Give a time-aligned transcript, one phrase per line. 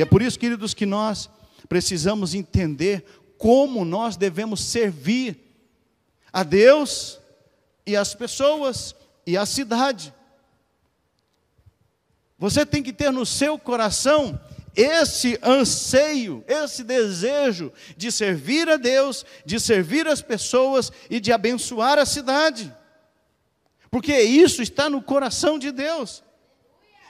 [0.00, 1.28] E é por isso, queridos, que nós
[1.68, 3.04] precisamos entender
[3.36, 5.38] como nós devemos servir
[6.32, 7.20] a Deus
[7.84, 10.14] e as pessoas e a cidade.
[12.38, 14.40] Você tem que ter no seu coração
[14.74, 21.98] esse anseio, esse desejo de servir a Deus, de servir as pessoas e de abençoar
[21.98, 22.74] a cidade.
[23.90, 26.24] Porque isso está no coração de Deus.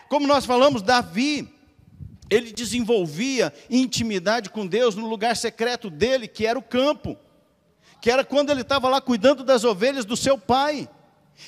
[0.09, 1.60] Como nós falamos, Davi,
[2.31, 7.19] ele desenvolvia intimidade com Deus no lugar secreto dele, que era o campo,
[8.01, 10.89] que era quando ele estava lá cuidando das ovelhas do seu pai.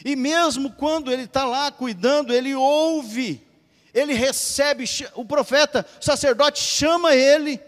[0.05, 3.47] E mesmo quando ele está lá cuidando, ele ouve
[3.95, 7.61] ele recebe, o profeta, o sacerdote chama ele,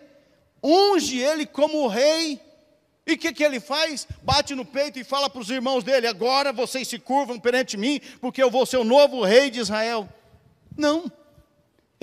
[0.63, 2.41] unge ele como rei,
[3.07, 4.09] e o que, que ele faz?
[4.23, 8.01] Bate no peito e fala para os irmãos dele: agora vocês se curvam perante mim,
[8.19, 10.09] porque eu vou ser o novo rei de Israel.
[10.75, 11.13] Não,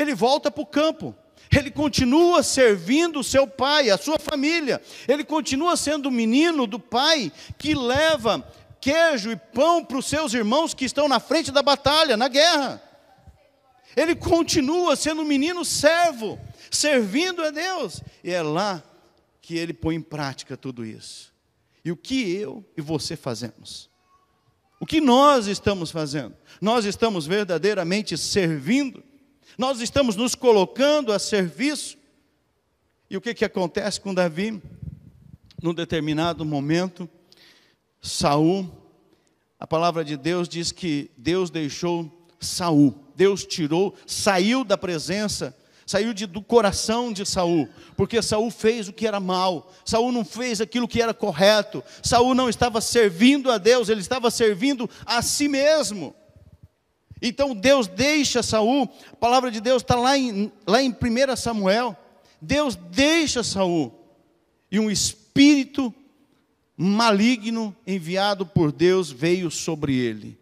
[0.02, 1.16] ele volta para o campo,
[1.56, 6.80] ele continua servindo o seu pai, a sua família, ele continua sendo o menino do
[6.80, 8.46] pai que leva
[8.80, 12.82] queijo e pão para os seus irmãos que estão na frente da batalha, na guerra.
[13.96, 16.40] Ele continua sendo um menino servo,
[16.72, 18.02] servindo a Deus.
[18.24, 18.82] E é lá
[19.42, 21.32] que ele põe em prática tudo isso.
[21.84, 23.90] E o que eu e você fazemos?
[24.80, 26.36] O que nós estamos fazendo?
[26.60, 29.04] Nós estamos verdadeiramente servindo?
[29.62, 31.96] Nós estamos nos colocando a serviço?
[33.08, 34.60] E o que, que acontece com Davi?
[35.62, 37.08] Num determinado momento,
[38.02, 38.68] Saul,
[39.60, 46.12] a palavra de Deus diz que Deus deixou Saul Deus tirou, saiu da presença, saiu
[46.12, 50.60] de, do coração de Saul, porque Saul fez o que era mal, Saul não fez
[50.60, 55.48] aquilo que era correto, Saul não estava servindo a Deus, ele estava servindo a si
[55.48, 56.16] mesmo.
[57.22, 61.96] Então Deus deixa Saul, a palavra de Deus está lá em, lá em 1 Samuel,
[62.42, 63.94] Deus deixa Saul,
[64.72, 65.94] e um espírito
[66.76, 70.42] maligno enviado por Deus veio sobre ele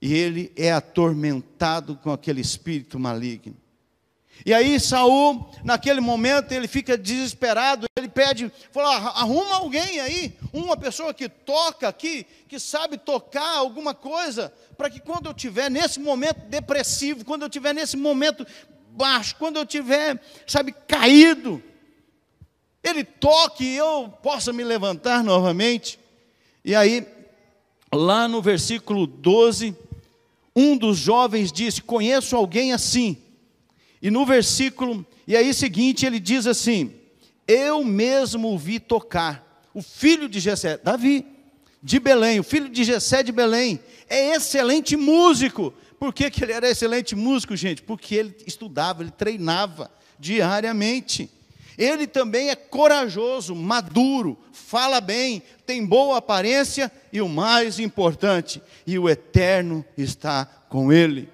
[0.00, 3.56] e ele é atormentado com aquele espírito maligno.
[4.46, 10.76] E aí Saul, naquele momento, ele fica desesperado, ele pede, fala, arruma alguém aí, uma
[10.76, 15.98] pessoa que toca aqui, que sabe tocar alguma coisa, para que quando eu tiver nesse
[16.00, 18.46] momento depressivo, quando eu tiver nesse momento
[18.90, 21.62] baixo, quando eu tiver, sabe, caído,
[22.82, 25.98] ele toque e eu possa me levantar novamente.
[26.64, 27.06] E aí,
[27.92, 29.76] lá no versículo 12,
[30.54, 33.16] um dos jovens disse: Conheço alguém assim.
[34.00, 36.92] E no versículo, e aí seguinte, ele diz assim:
[37.46, 41.26] Eu mesmo vi tocar, o filho de Jessé, Davi,
[41.82, 45.72] de Belém, o filho de Jessé de Belém, é excelente músico.
[45.98, 47.82] Por que, que ele era excelente músico, gente?
[47.82, 51.30] Porque ele estudava, ele treinava diariamente.
[51.76, 58.98] Ele também é corajoso, maduro, fala bem, tem boa aparência e o mais importante, e
[58.98, 61.28] o eterno está com ele.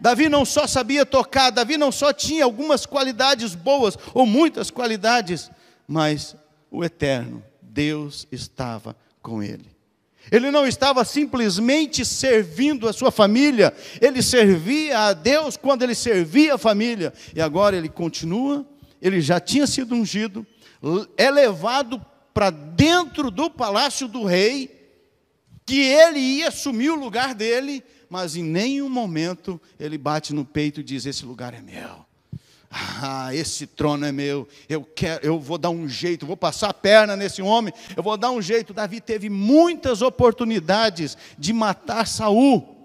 [0.00, 5.50] Davi não só sabia tocar, Davi não só tinha algumas qualidades boas, ou muitas qualidades,
[5.86, 6.36] mas
[6.70, 9.76] o eterno, Deus estava com ele.
[10.30, 16.54] Ele não estava simplesmente servindo a sua família, ele servia a Deus quando ele servia
[16.54, 18.66] a família, e agora ele continua
[19.00, 20.46] ele já tinha sido ungido,
[21.16, 22.04] é levado
[22.34, 24.76] para dentro do palácio do rei,
[25.64, 30.80] que ele ia assumir o lugar dele, mas em nenhum momento ele bate no peito
[30.80, 32.06] e diz: Esse lugar é meu.
[32.70, 34.46] Ah, esse trono é meu.
[34.68, 38.16] Eu quero, eu vou dar um jeito, vou passar a perna nesse homem, eu vou
[38.16, 38.74] dar um jeito.
[38.74, 42.76] Davi teve muitas oportunidades de matar Saul.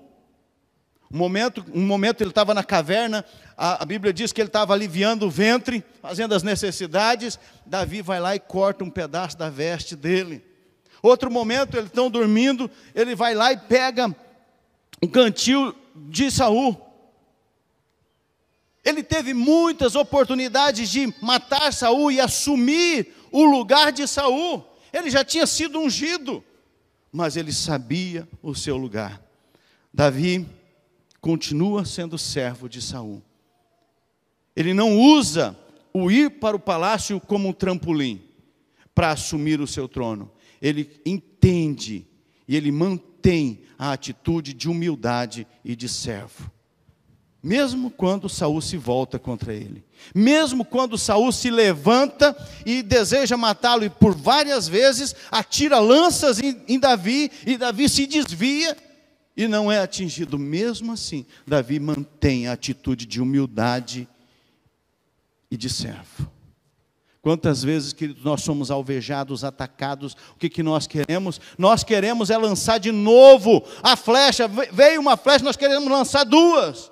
[1.12, 3.24] Um momento, um momento ele estava na caverna,
[3.56, 7.38] a, a, Bíblia diz que ele estava aliviando o ventre, fazendo as necessidades.
[7.66, 10.44] Davi vai lá e corta um pedaço da veste dele.
[11.04, 14.16] Outro momento, eles estão dormindo, ele vai lá e pega
[15.04, 16.78] um cantil de Saul.
[18.86, 24.66] Ele teve muitas oportunidades de matar Saul e assumir o lugar de Saul.
[24.94, 26.42] Ele já tinha sido ungido,
[27.12, 29.22] mas ele sabia o seu lugar.
[29.94, 30.48] Davi
[31.20, 33.22] continua sendo servo de Saul.
[34.56, 35.58] Ele não usa
[35.94, 38.22] o ir para o palácio como um trampolim
[38.96, 40.32] para assumir o seu trono.
[40.62, 42.08] Ele entende
[42.48, 46.52] e ele mantém a atitude de humildade e de servo.
[47.42, 49.84] Mesmo quando Saul se volta contra ele,
[50.16, 52.36] mesmo quando Saul se levanta
[52.66, 58.08] e deseja matá-lo e por várias vezes atira lanças em, em Davi e Davi se
[58.08, 58.78] desvia,
[59.36, 60.38] e não é atingido.
[60.40, 64.08] Mesmo assim, Davi mantém a atitude de humildade
[65.50, 66.32] e de servo.
[67.24, 71.40] Quantas vezes, queridos, nós somos alvejados, atacados, o que, que nós queremos?
[71.58, 76.92] Nós queremos é lançar de novo a flecha, veio uma flecha, nós queremos lançar duas.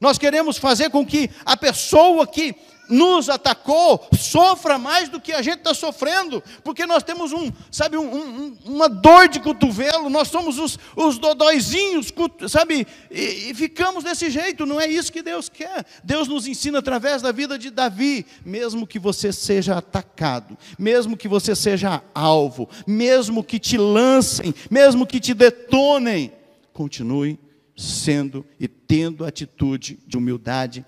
[0.00, 2.54] Nós queremos fazer com que a pessoa que
[2.90, 7.96] nos atacou sofra mais do que a gente está sofrendo, porque nós temos um, sabe,
[7.96, 12.12] um, um, uma dor de cotovelo, nós somos os, os dodóizinhos,
[12.48, 15.84] sabe, e, e ficamos desse jeito, não é isso que Deus quer.
[16.04, 21.28] Deus nos ensina através da vida de Davi, mesmo que você seja atacado, mesmo que
[21.28, 26.32] você seja alvo, mesmo que te lancem, mesmo que te detonem,
[26.72, 27.38] continue
[27.76, 30.84] sendo e tendo atitude de humildade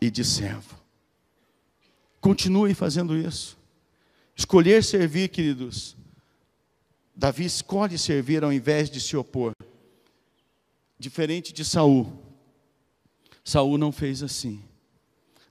[0.00, 0.81] e de servo.
[2.22, 3.58] Continue fazendo isso.
[4.36, 5.96] Escolher servir, queridos.
[7.16, 9.52] Davi escolhe servir ao invés de se opor.
[10.96, 12.12] Diferente de Saul.
[13.44, 14.62] Saul não fez assim.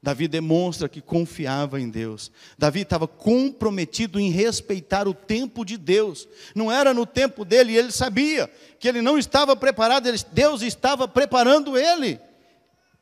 [0.01, 2.31] Davi demonstra que confiava em Deus.
[2.57, 6.25] Davi estava comprometido em respeitar o tempo de Deus.
[6.56, 11.77] Não era no tempo dele, ele sabia que ele não estava preparado, Deus estava preparando
[11.77, 12.18] ele.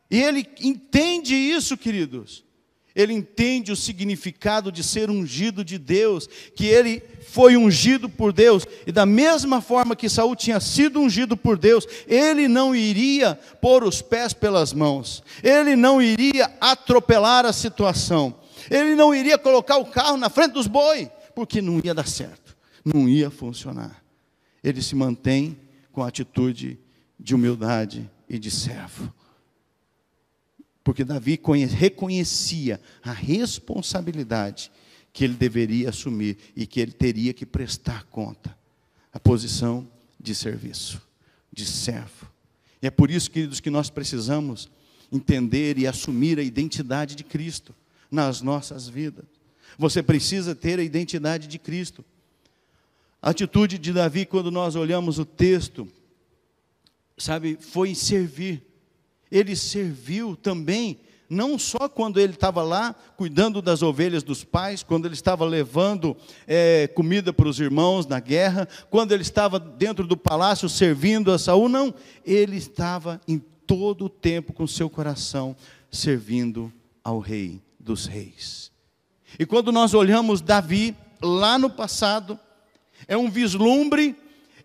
[0.09, 2.48] E ele entende isso, queridos
[2.95, 8.65] ele entende o significado de ser ungido de Deus, que ele foi ungido por Deus,
[8.85, 13.83] e da mesma forma que Saul tinha sido ungido por Deus, ele não iria pôr
[13.83, 18.35] os pés pelas mãos, ele não iria atropelar a situação,
[18.69, 22.57] ele não iria colocar o carro na frente dos boi, porque não ia dar certo,
[22.83, 24.03] não ia funcionar.
[24.63, 25.57] Ele se mantém
[25.91, 26.77] com a atitude
[27.19, 29.13] de humildade e de servo.
[30.89, 34.71] Porque Davi reconhecia a responsabilidade
[35.13, 38.57] que ele deveria assumir e que ele teria que prestar conta.
[39.13, 39.87] A posição
[40.19, 40.99] de serviço,
[41.53, 42.27] de servo.
[42.81, 44.67] E é por isso, queridos, que nós precisamos
[45.11, 47.75] entender e assumir a identidade de Cristo
[48.09, 49.25] nas nossas vidas.
[49.77, 52.03] Você precisa ter a identidade de Cristo.
[53.21, 55.87] A atitude de Davi, quando nós olhamos o texto,
[57.15, 58.68] sabe, foi servir
[59.31, 60.99] ele serviu também,
[61.29, 66.17] não só quando ele estava lá cuidando das ovelhas dos pais, quando ele estava levando
[66.47, 71.37] é, comida para os irmãos na guerra, quando ele estava dentro do palácio servindo a
[71.37, 71.93] Saul, não,
[72.25, 73.37] ele estava em
[73.67, 75.55] todo o tempo com seu coração
[75.91, 76.73] servindo
[77.03, 78.71] ao Rei dos Reis.
[79.37, 82.39] E quando nós olhamos Davi lá no passado,
[83.07, 84.15] é um vislumbre,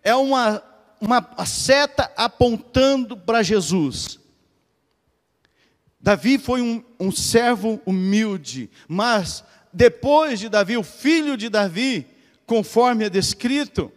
[0.03, 0.61] é uma,
[0.99, 4.19] uma seta apontando para Jesus.
[6.05, 9.43] Davi foi um, um servo humilde, mas
[9.73, 12.05] depois de Davi, o filho de Davi,
[12.45, 13.91] conforme é descrito,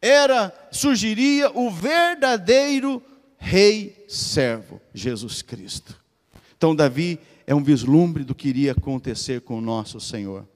[0.00, 3.02] era surgiria o verdadeiro
[3.36, 6.00] rei servo, Jesus Cristo.
[6.56, 10.46] Então Davi é um vislumbre do que iria acontecer com o nosso Senhor.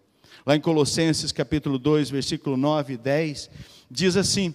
[0.47, 3.51] Lá em Colossenses capítulo 2, versículo 9 e 10,
[3.91, 4.55] diz assim: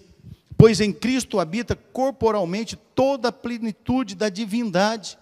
[0.58, 5.18] Pois em Cristo habita corporalmente toda a plenitude da divindade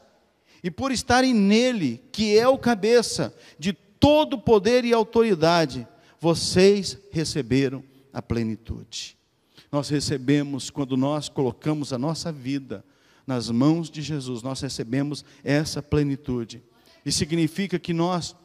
[0.63, 5.87] e por estarem nele, que é o cabeça de todo poder e autoridade,
[6.19, 9.17] vocês receberam a plenitude.
[9.71, 12.83] Nós recebemos quando nós colocamos a nossa vida
[13.25, 16.61] nas mãos de Jesus, nós recebemos essa plenitude.
[17.05, 18.35] E significa que nós,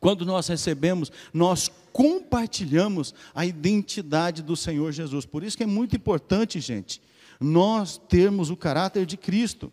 [0.00, 5.24] quando nós recebemos, nós compartilhamos a identidade do Senhor Jesus.
[5.24, 7.00] Por isso que é muito importante, gente,
[7.38, 9.72] nós termos o caráter de Cristo.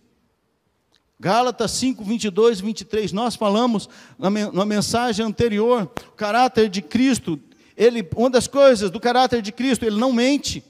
[1.20, 7.40] Gálatas 5, 22 e 23, nós falamos na mensagem anterior, o caráter de Cristo,
[7.76, 10.64] ele, uma das coisas do caráter de Cristo, ele não mente,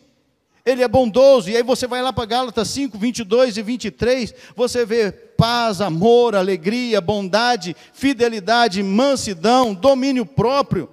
[0.66, 4.86] ele é bondoso, e aí você vai lá para Gálatas 5, 22 e 23, você
[4.86, 10.90] vê paz, amor, alegria, bondade, fidelidade, mansidão, domínio próprio.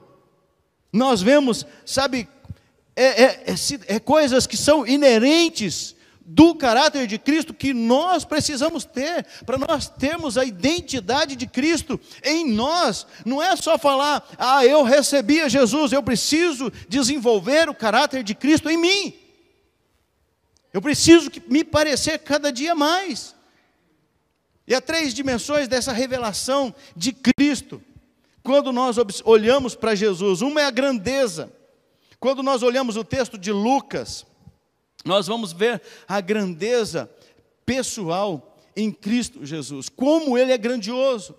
[0.93, 2.29] Nós vemos, sabe,
[2.97, 8.85] é, é, é, é coisas que são inerentes do caráter de Cristo que nós precisamos
[8.85, 13.07] ter, para nós termos a identidade de Cristo em nós.
[13.25, 18.35] Não é só falar, ah, eu recebi a Jesus, eu preciso desenvolver o caráter de
[18.35, 19.15] Cristo em mim.
[20.73, 23.35] Eu preciso me parecer cada dia mais.
[24.67, 27.83] E há três dimensões dessa revelação de Cristo.
[28.43, 31.53] Quando nós olhamos para Jesus, uma é a grandeza.
[32.19, 34.27] Quando nós olhamos o texto de Lucas,
[35.05, 37.11] nós vamos ver a grandeza
[37.67, 41.35] pessoal em Cristo Jesus, como ele é grandioso.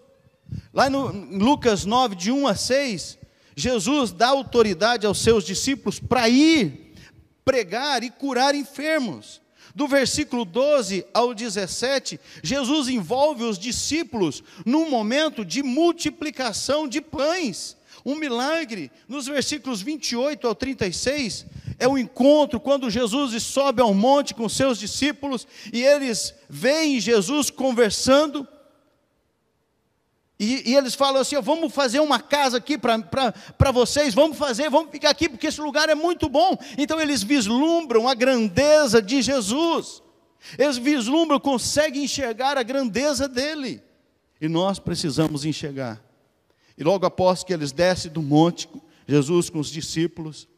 [0.74, 1.08] Lá no
[1.38, 3.18] Lucas 9, de 1 a 6,
[3.56, 6.94] Jesus dá autoridade aos seus discípulos para ir
[7.44, 9.42] pregar e curar enfermos.
[9.74, 17.76] Do versículo 12 ao 17, Jesus envolve os discípulos num momento de multiplicação de pães,
[18.06, 18.90] um milagre.
[19.08, 21.46] Nos versículos 28 ao 36,
[21.78, 27.50] é o encontro quando Jesus sobe ao monte com seus discípulos e eles veem Jesus
[27.50, 28.48] conversando
[30.38, 34.92] e, e, eles falam assim: vamos fazer uma casa aqui para vocês, vamos fazer, vamos
[34.92, 36.58] ficar aqui, porque esse lugar é muito bom.
[36.78, 40.04] Então eles vislumbram a grandeza de Jesus,
[40.58, 43.82] eles vislumbram, conseguem enxergar a grandeza dele,
[44.42, 46.04] e nós precisamos enxergar.
[46.78, 48.68] E logo após que eles descem do monte,
[49.08, 50.50] Jesus com os discípulos,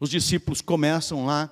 [0.00, 1.50] os discípulos começam lá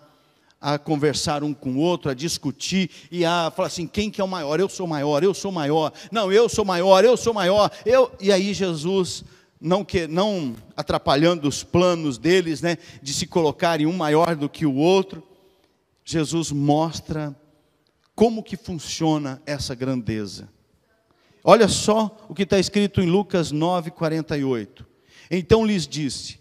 [0.61, 4.25] a conversar um com o outro, a discutir e a falar assim: quem que é
[4.25, 4.59] o maior?
[4.59, 5.93] Eu sou maior, eu sou maior.
[6.11, 7.71] Não, eu sou maior, eu sou maior.
[7.85, 9.23] Eu e aí Jesus
[9.61, 14.65] não que não atrapalhando os planos deles, né, de se colocarem um maior do que
[14.65, 15.23] o outro,
[16.05, 17.37] Jesus mostra
[18.15, 20.49] como que funciona essa grandeza.
[21.45, 24.85] Olha só o que está escrito em Lucas 9:48.
[25.31, 26.39] Então lhes disse: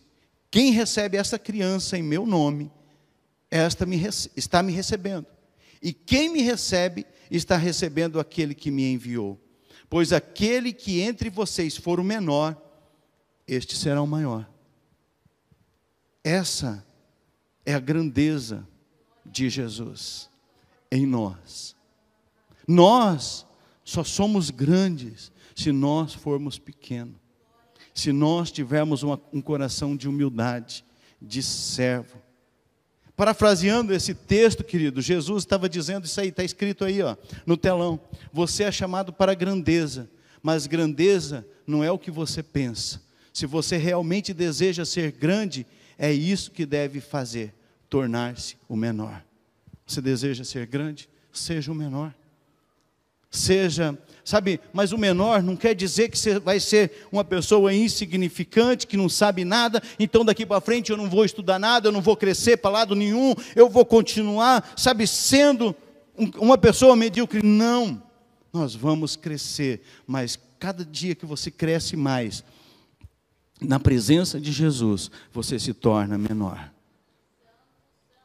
[0.50, 2.72] Quem recebe essa criança em meu nome,
[3.50, 4.02] esta me,
[4.36, 5.28] está me recebendo.
[5.82, 9.40] E quem me recebe, está recebendo aquele que me enviou.
[9.90, 12.62] Pois aquele que entre vocês for o menor,
[13.48, 14.50] este será o maior.
[16.24, 16.86] Essa
[17.66, 18.68] é a grandeza
[19.26, 20.30] de Jesus
[20.92, 21.76] em nós.
[22.68, 23.46] Nós
[23.84, 27.27] só somos grandes se nós formos pequenos.
[27.98, 30.86] Se nós tivermos uma, um coração de humildade,
[31.20, 32.22] de servo,
[33.16, 38.00] Parafraseando esse texto, querido, Jesus estava dizendo isso aí, está escrito aí, ó, no telão.
[38.32, 40.08] Você é chamado para grandeza,
[40.44, 43.02] mas grandeza não é o que você pensa.
[43.34, 45.66] Se você realmente deseja ser grande,
[45.98, 47.56] é isso que deve fazer,
[47.90, 49.24] tornar-se o menor.
[49.88, 51.10] Você deseja ser grande?
[51.34, 52.14] Seja o menor.
[53.30, 54.60] Seja sabe?
[54.74, 59.08] Mas o menor não quer dizer que você vai ser uma pessoa insignificante, que não
[59.08, 62.58] sabe nada, então daqui para frente eu não vou estudar nada, eu não vou crescer
[62.58, 65.74] para lado nenhum, eu vou continuar, sabe, sendo
[66.38, 67.42] uma pessoa medíocre.
[67.42, 68.04] Não,
[68.52, 72.44] nós vamos crescer, mas cada dia que você cresce mais,
[73.62, 76.70] na presença de Jesus, você se torna menor.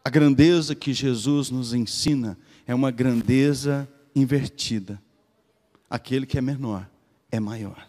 [0.04, 5.00] A grandeza que Jesus nos ensina é uma grandeza invertida.
[5.88, 6.88] Aquele que é menor
[7.31, 7.87] é maior,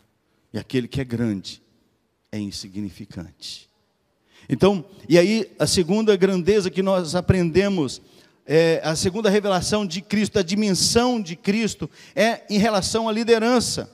[0.51, 1.62] e aquele que é grande
[2.32, 3.70] é insignificante.
[4.50, 8.01] Então, e aí a segunda grandeza que nós aprendemos,
[8.46, 13.89] é, a segunda revelação de Cristo, a dimensão de Cristo, é em relação à liderança.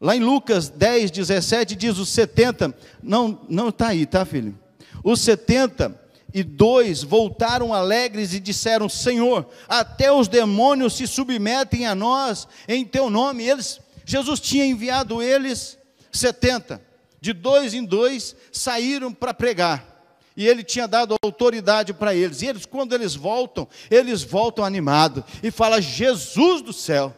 [0.00, 4.56] Lá em Lucas 10, 17, diz os 70, não não está aí, tá, filho?
[5.02, 6.03] Os 70
[6.34, 12.84] e dois voltaram alegres e disseram: Senhor, até os demônios se submetem a nós em
[12.84, 13.44] teu nome.
[13.44, 15.78] Eles, Jesus tinha enviado eles
[16.10, 16.82] 70,
[17.20, 19.92] de dois em dois saíram para pregar.
[20.36, 22.42] E ele tinha dado autoridade para eles.
[22.42, 27.14] E eles, quando eles voltam, eles voltam animados e fala: Jesus do céu.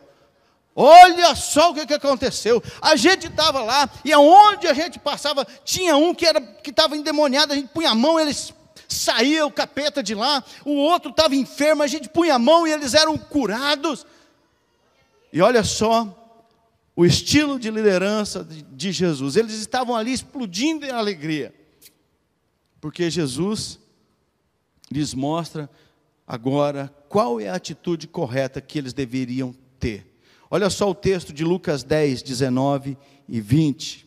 [0.78, 2.62] Olha só o que, que aconteceu.
[2.82, 6.94] A gente estava lá e aonde a gente passava tinha um que era que estava
[6.94, 7.54] endemoniado.
[7.54, 8.52] A gente punha a mão, eles
[8.88, 12.72] saía o capeta de lá, o outro estava enfermo, a gente punha a mão e
[12.72, 14.06] eles eram curados.
[15.32, 16.22] E olha só
[16.94, 21.54] o estilo de liderança de Jesus, eles estavam ali explodindo em alegria,
[22.80, 23.78] porque Jesus
[24.90, 25.68] lhes mostra
[26.26, 30.06] agora qual é a atitude correta que eles deveriam ter.
[30.50, 32.96] Olha só o texto de Lucas 10, 19
[33.28, 34.05] e 20.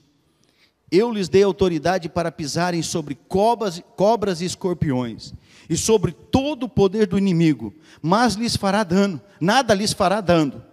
[0.91, 5.33] Eu lhes dei autoridade para pisarem sobre cobras, cobras e escorpiões,
[5.69, 10.63] e sobre todo o poder do inimigo, mas lhes fará dano, nada lhes fará dano.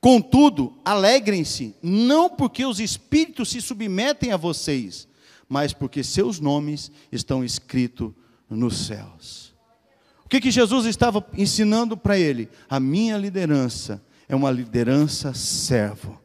[0.00, 5.08] Contudo, alegrem-se, não porque os espíritos se submetem a vocês,
[5.48, 8.12] mas porque seus nomes estão escritos
[8.50, 9.54] nos céus.
[10.24, 12.48] O que, que Jesus estava ensinando para ele?
[12.68, 16.20] A minha liderança é uma liderança servo.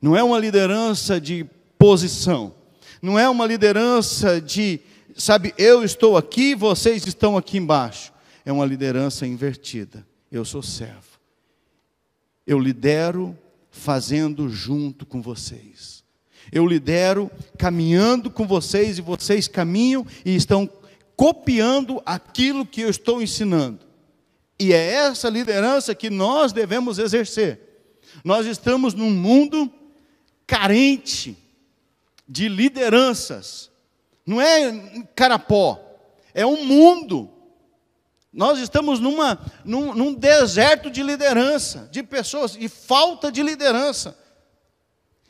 [0.00, 1.46] Não é uma liderança de
[1.80, 2.54] posição.
[3.00, 4.80] Não é uma liderança de,
[5.16, 8.12] sabe, eu estou aqui, vocês estão aqui embaixo.
[8.44, 10.06] É uma liderança invertida.
[10.30, 11.18] Eu sou servo.
[12.46, 13.36] Eu lidero
[13.70, 16.04] fazendo junto com vocês.
[16.52, 20.68] Eu lidero caminhando com vocês e vocês caminham e estão
[21.16, 23.86] copiando aquilo que eu estou ensinando.
[24.58, 27.58] E é essa liderança que nós devemos exercer.
[28.22, 29.72] Nós estamos num mundo
[30.46, 31.38] carente
[32.30, 33.68] de lideranças.
[34.24, 35.84] Não é carapó,
[36.32, 37.28] é um mundo
[38.32, 44.16] Nós estamos numa, num, num deserto de liderança, de pessoas, e falta de liderança,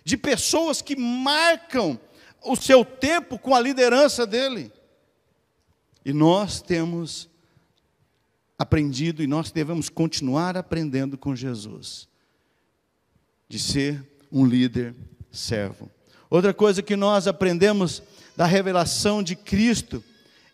[0.05, 1.99] de pessoas que marcam
[2.45, 4.71] o seu tempo com a liderança dele.
[6.05, 7.31] E nós temos
[8.59, 12.07] aprendido e nós devemos continuar aprendendo com Jesus,
[13.49, 14.95] de ser um líder
[15.33, 15.91] servo.
[16.31, 18.03] Outra coisa que nós aprendemos
[18.37, 20.03] da revelação de Cristo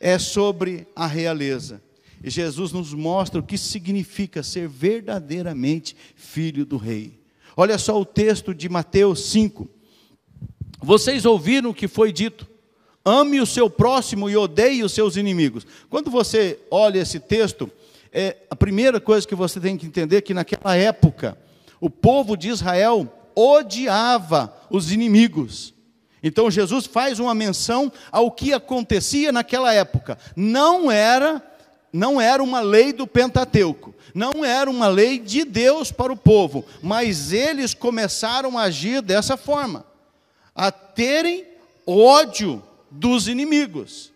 [0.01, 1.83] é sobre a realeza.
[2.25, 7.21] E Jesus nos mostra o que significa ser verdadeiramente filho do rei.
[7.55, 9.69] Olha só o texto de Mateus 5.
[10.81, 12.47] Vocês ouviram o que foi dito:
[13.05, 15.67] ame o seu próximo e odeie os seus inimigos.
[15.91, 17.71] Quando você olha esse texto,
[18.11, 21.39] é, a primeira coisa que você tem que entender é que naquela época,
[21.79, 25.75] o povo de Israel odiava os inimigos.
[26.23, 30.19] Então Jesus faz uma menção ao que acontecia naquela época.
[30.35, 31.43] Não era
[31.93, 36.63] não era uma lei do Pentateuco, não era uma lei de Deus para o povo,
[36.83, 39.87] mas eles começaram a agir dessa forma,
[40.55, 41.47] a terem
[41.87, 44.13] ódio dos inimigos.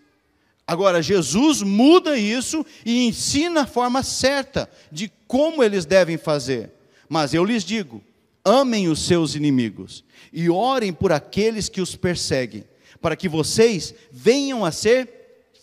[0.66, 6.70] Agora, Jesus muda isso e ensina a forma certa de como eles devem fazer.
[7.08, 8.02] Mas eu lhes digo:
[8.44, 12.64] amem os seus inimigos e orem por aqueles que os perseguem,
[13.00, 15.08] para que vocês venham a ser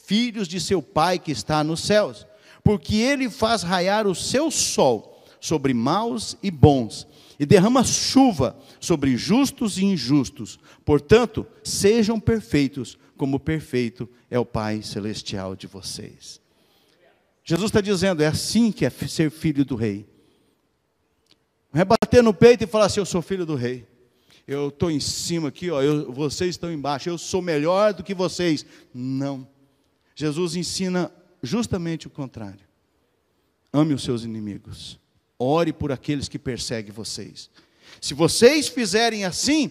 [0.05, 2.25] filhos de seu Pai que está nos céus,
[2.63, 7.07] porque ele faz raiar o seu sol sobre maus e bons,
[7.39, 10.59] e derrama chuva sobre justos e injustos.
[10.83, 16.41] Portanto, sejam perfeitos, como perfeito é o Pai celestial de vocês.
[17.43, 20.05] Jesus está dizendo: é assim que é ser filho do Rei.
[22.07, 23.85] Bater no peito e falar assim: Eu sou filho do Rei.
[24.47, 28.13] Eu estou em cima aqui, ó, eu, vocês estão embaixo, eu sou melhor do que
[28.13, 28.65] vocês.
[28.93, 29.45] Não.
[30.15, 31.11] Jesus ensina
[31.43, 32.65] justamente o contrário.
[33.73, 34.97] Ame os seus inimigos.
[35.37, 37.49] Ore por aqueles que perseguem vocês.
[37.99, 39.69] Se vocês fizerem assim,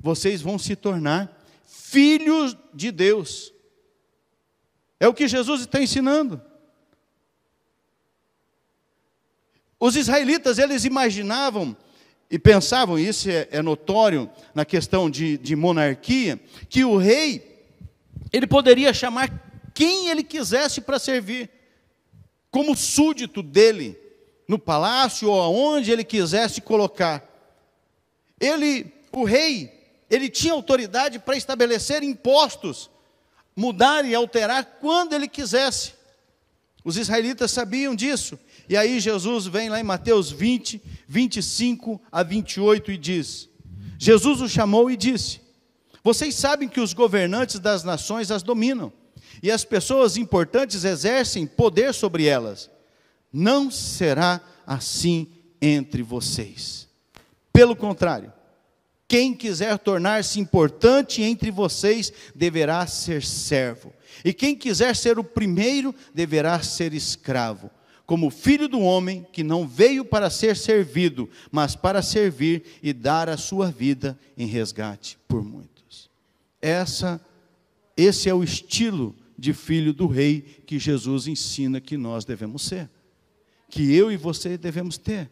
[0.00, 3.52] vocês vão se tornar filhos de Deus.
[4.98, 6.40] É o que Jesus está ensinando.
[9.80, 11.76] Os israelitas, eles imaginavam
[12.30, 16.38] e pensavam, isso é, é notório na questão de, de monarquia,
[16.68, 17.64] que o rei,
[18.32, 19.30] ele poderia chamar
[19.72, 21.48] quem ele quisesse para servir,
[22.50, 23.98] como súdito dele,
[24.48, 27.22] no palácio ou aonde ele quisesse colocar.
[28.40, 29.72] Ele, o rei,
[30.10, 32.90] ele tinha autoridade para estabelecer impostos,
[33.54, 35.92] mudar e alterar quando ele quisesse.
[36.84, 38.38] Os israelitas sabiam disso.
[38.68, 43.48] E aí Jesus vem lá em Mateus 20, 25 a 28 e diz:
[43.98, 45.40] Jesus o chamou e disse:
[46.04, 48.92] Vocês sabem que os governantes das nações as dominam
[49.42, 52.70] e as pessoas importantes exercem poder sobre elas.
[53.32, 55.28] Não será assim
[55.60, 56.88] entre vocês.
[57.52, 58.32] Pelo contrário,
[59.06, 63.92] quem quiser tornar-se importante entre vocês deverá ser servo,
[64.24, 67.70] e quem quiser ser o primeiro deverá ser escravo,
[68.08, 73.28] como filho do homem que não veio para ser servido, mas para servir e dar
[73.28, 76.08] a sua vida em resgate por muitos.
[76.62, 77.20] Essa
[77.94, 82.88] esse é o estilo de filho do rei que Jesus ensina que nós devemos ser,
[83.68, 85.30] que eu e você devemos ter.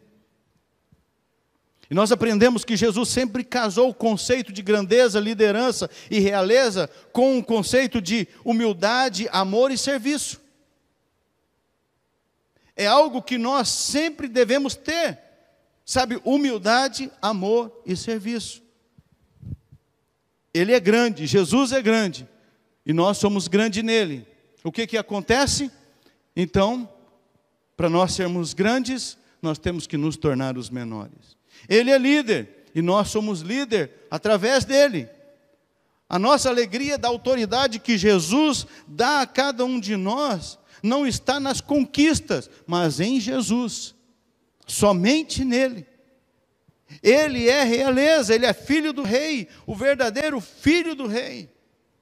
[1.89, 7.39] E nós aprendemos que Jesus sempre casou o conceito de grandeza, liderança e realeza com
[7.39, 10.45] o conceito de humildade, amor e serviço.
[12.77, 15.19] É algo que nós sempre devemos ter,
[15.83, 16.21] sabe?
[16.23, 18.61] Humildade, amor e serviço.
[20.53, 22.27] Ele é grande, Jesus é grande
[22.85, 24.25] e nós somos grandes nele.
[24.63, 25.71] O que que acontece?
[26.35, 26.87] Então,
[27.75, 31.35] para nós sermos grandes, nós temos que nos tornar os menores.
[31.67, 35.09] Ele é líder e nós somos líder através dele.
[36.07, 41.39] A nossa alegria da autoridade que Jesus dá a cada um de nós não está
[41.39, 43.95] nas conquistas, mas em Jesus,
[44.65, 45.85] somente nele.
[47.03, 51.49] Ele é realeza, ele é filho do rei, o verdadeiro filho do rei.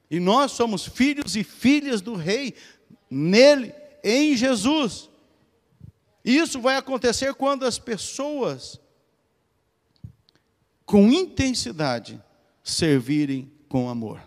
[0.10, 2.54] E nós somos filhos e filhas do Rei,
[3.10, 5.10] nele, em Jesus.
[6.24, 8.80] Isso vai acontecer quando as pessoas,
[10.86, 12.22] com intensidade,
[12.64, 14.22] servirem com amor.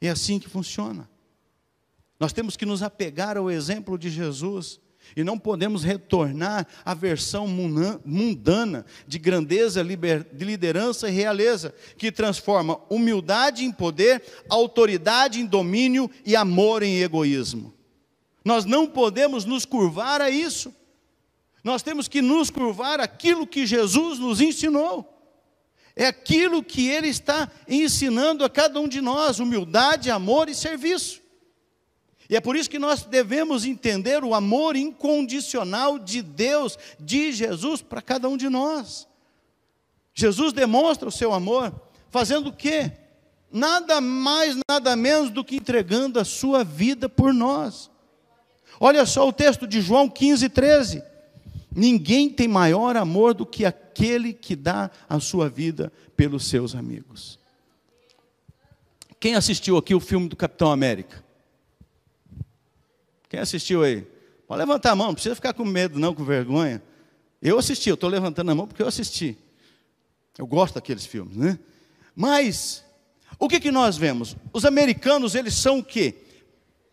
[0.00, 1.08] É assim que funciona.
[2.18, 4.80] Nós temos que nos apegar ao exemplo de Jesus
[5.14, 12.80] e não podemos retornar à versão mundana de grandeza, de liderança e realeza, que transforma
[12.88, 17.72] humildade em poder, autoridade em domínio e amor em egoísmo.
[18.44, 20.74] Nós não podemos nos curvar a isso.
[21.62, 25.12] Nós temos que nos curvar aquilo que Jesus nos ensinou.
[25.96, 31.25] É aquilo que ele está ensinando a cada um de nós: humildade, amor e serviço.
[32.28, 37.82] E é por isso que nós devemos entender o amor incondicional de Deus, de Jesus,
[37.82, 39.06] para cada um de nós.
[40.14, 41.72] Jesus demonstra o seu amor
[42.10, 42.92] fazendo o quê?
[43.52, 47.90] Nada mais, nada menos do que entregando a sua vida por nós.
[48.80, 51.02] Olha só o texto de João 15, 13.
[51.74, 57.38] Ninguém tem maior amor do que aquele que dá a sua vida pelos seus amigos.
[59.20, 61.25] Quem assistiu aqui o filme do Capitão América?
[63.36, 64.00] Quem assistiu aí?
[64.48, 66.82] Pode levantar a mão, não precisa ficar com medo, não, com vergonha.
[67.42, 69.36] Eu assisti, eu estou levantando a mão porque eu assisti.
[70.38, 71.58] Eu gosto daqueles filmes, né?
[72.14, 72.82] Mas,
[73.38, 74.34] o que, que nós vemos?
[74.54, 76.14] Os americanos, eles são o quê?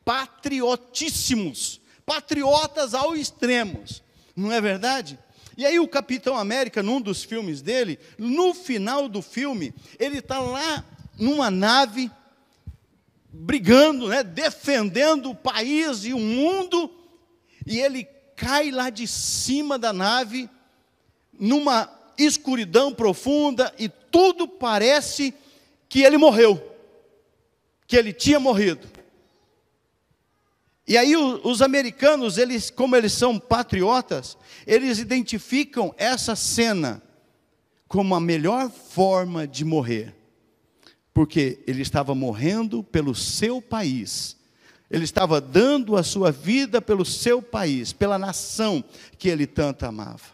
[0.03, 1.79] Patriotíssimos.
[2.05, 4.03] Patriotas ao extremos.
[4.35, 5.17] Não é verdade?
[5.55, 10.41] E aí o Capitão América, num dos filmes dele, no final do filme, ele está
[10.41, 10.83] lá
[11.17, 12.11] numa nave
[13.33, 16.89] brigando, né, defendendo o país e o mundo,
[17.65, 18.03] e ele
[18.35, 20.47] cai lá de cima da nave,
[21.37, 25.33] numa escuridão profunda, e tudo parece
[25.89, 26.61] que ele morreu,
[27.87, 28.87] que ele tinha morrido.
[30.87, 37.01] E aí os americanos, eles, como eles são patriotas, eles identificam essa cena
[37.87, 40.22] como a melhor forma de morrer
[41.13, 44.37] porque ele estava morrendo pelo seu país.
[44.89, 48.83] Ele estava dando a sua vida pelo seu país, pela nação
[49.17, 50.33] que ele tanto amava.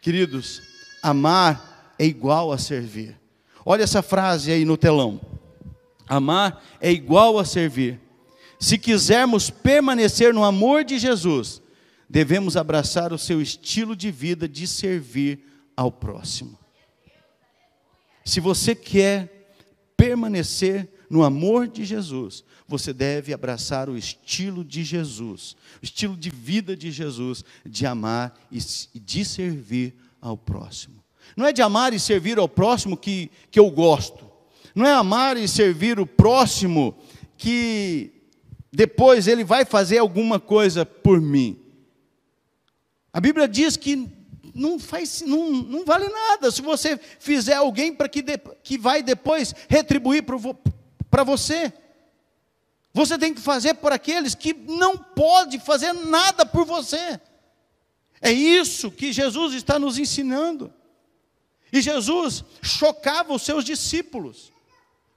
[0.00, 0.62] Queridos,
[1.02, 3.18] amar é igual a servir.
[3.64, 5.20] Olha essa frase aí no telão.
[6.08, 8.00] Amar é igual a servir.
[8.58, 11.62] Se quisermos permanecer no amor de Jesus,
[12.08, 15.44] devemos abraçar o seu estilo de vida de servir
[15.76, 16.58] ao próximo.
[18.24, 19.39] Se você quer
[20.00, 26.30] permanecer no amor de Jesus, você deve abraçar o estilo de Jesus, o estilo de
[26.30, 28.58] vida de Jesus, de amar e
[28.98, 31.04] de servir ao próximo.
[31.36, 34.24] Não é de amar e servir ao próximo que, que eu gosto,
[34.74, 36.96] não é amar e servir o próximo
[37.36, 38.10] que
[38.72, 41.58] depois ele vai fazer alguma coisa por mim.
[43.12, 44.08] A Bíblia diz que
[44.54, 48.22] não, faz, não, não vale nada se você fizer alguém para que,
[48.62, 50.24] que vai depois retribuir
[51.10, 51.72] para você.
[52.92, 57.20] Você tem que fazer por aqueles que não pode fazer nada por você.
[58.20, 60.72] É isso que Jesus está nos ensinando.
[61.72, 64.52] E Jesus chocava os seus discípulos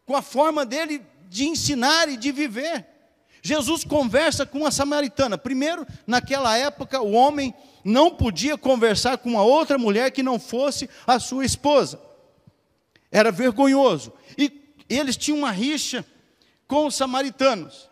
[0.05, 2.85] com a forma dele de ensinar e de viver.
[3.41, 5.37] Jesus conversa com a samaritana.
[5.37, 10.89] Primeiro, naquela época, o homem não podia conversar com uma outra mulher que não fosse
[11.05, 11.99] a sua esposa.
[13.11, 14.13] Era vergonhoso.
[14.37, 16.05] E eles tinham uma rixa
[16.67, 17.89] com os samaritanos.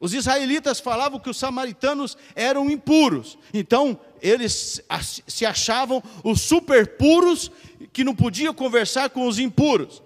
[0.00, 3.38] Os israelitas falavam que os samaritanos eram impuros.
[3.54, 4.82] Então, eles
[5.26, 7.50] se achavam os super puros
[7.92, 10.02] que não podiam conversar com os impuros.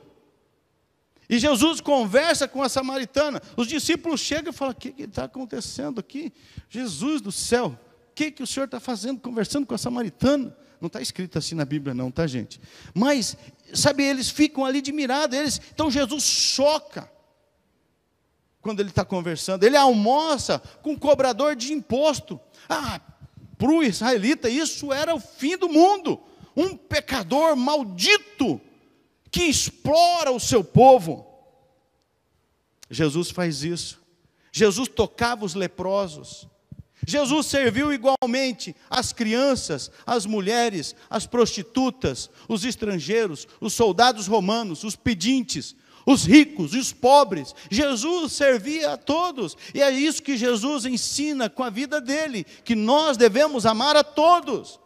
[1.29, 3.43] E Jesus conversa com a samaritana.
[3.57, 6.33] Os discípulos chegam e falam: O que está acontecendo aqui?
[6.71, 7.79] Jesus do céu,
[8.19, 10.57] que, que o senhor está fazendo conversando com a samaritana?
[10.81, 12.61] Não está escrito assim na Bíblia, não, tá, gente?
[12.93, 13.37] Mas,
[13.73, 15.39] sabe, eles ficam ali admirados.
[15.39, 17.09] Eles, então Jesus choca
[18.61, 19.63] quando ele está conversando.
[19.63, 22.41] Ele almoça com um cobrador de imposto.
[22.69, 23.01] Ah,
[23.57, 26.21] para o israelita, isso era o fim do mundo.
[26.57, 28.61] Um pecador maldito
[29.31, 31.25] que explora o seu povo.
[32.91, 34.03] Jesus faz isso.
[34.51, 36.49] Jesus tocava os leprosos.
[37.07, 44.97] Jesus serviu igualmente as crianças, as mulheres, as prostitutas, os estrangeiros, os soldados romanos, os
[44.97, 47.55] pedintes, os ricos e os pobres.
[47.71, 49.57] Jesus servia a todos.
[49.75, 54.03] E é isso que Jesus ensina com a vida dele, que nós devemos amar a
[54.03, 54.81] todos.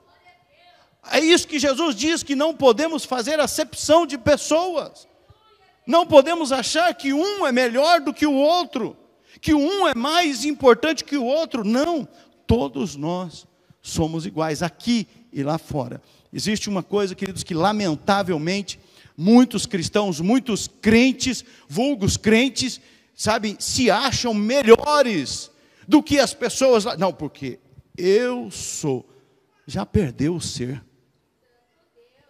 [1.11, 5.09] É isso que Jesus diz que não podemos fazer acepção de pessoas.
[5.87, 8.97] Não podemos achar que um é melhor do que o outro
[9.41, 11.65] que um é mais importante que o outro.
[11.65, 12.07] Não,
[12.47, 13.47] todos nós
[13.81, 16.01] somos iguais, aqui e lá fora.
[16.33, 18.79] Existe uma coisa, queridos, que lamentavelmente
[19.17, 22.81] muitos cristãos, muitos crentes, vulgos crentes,
[23.15, 25.51] sabe, se acham melhores
[25.87, 26.97] do que as pessoas lá.
[26.97, 27.59] Não, porque
[27.97, 29.09] eu sou.
[29.67, 30.83] Já perdeu o ser.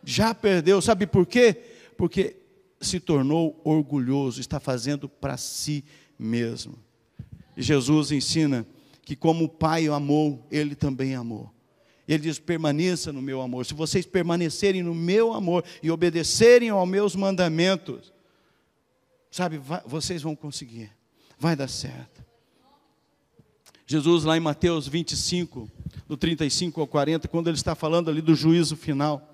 [0.05, 1.62] Já perdeu, sabe por quê?
[1.97, 2.37] Porque
[2.81, 5.85] se tornou orgulhoso, está fazendo para si
[6.19, 6.82] mesmo.
[7.57, 8.67] Jesus ensina
[9.05, 11.53] que como o Pai o amou, ele também amou.
[12.07, 13.65] Ele diz: permaneça no meu amor.
[13.67, 18.12] Se vocês permanecerem no meu amor e obedecerem aos meus mandamentos,
[19.31, 20.91] sabe, vai, vocês vão conseguir,
[21.38, 22.23] vai dar certo.
[23.87, 25.71] Jesus, lá em Mateus 25,
[26.09, 29.29] do 35 ao 40, quando ele está falando ali do juízo final,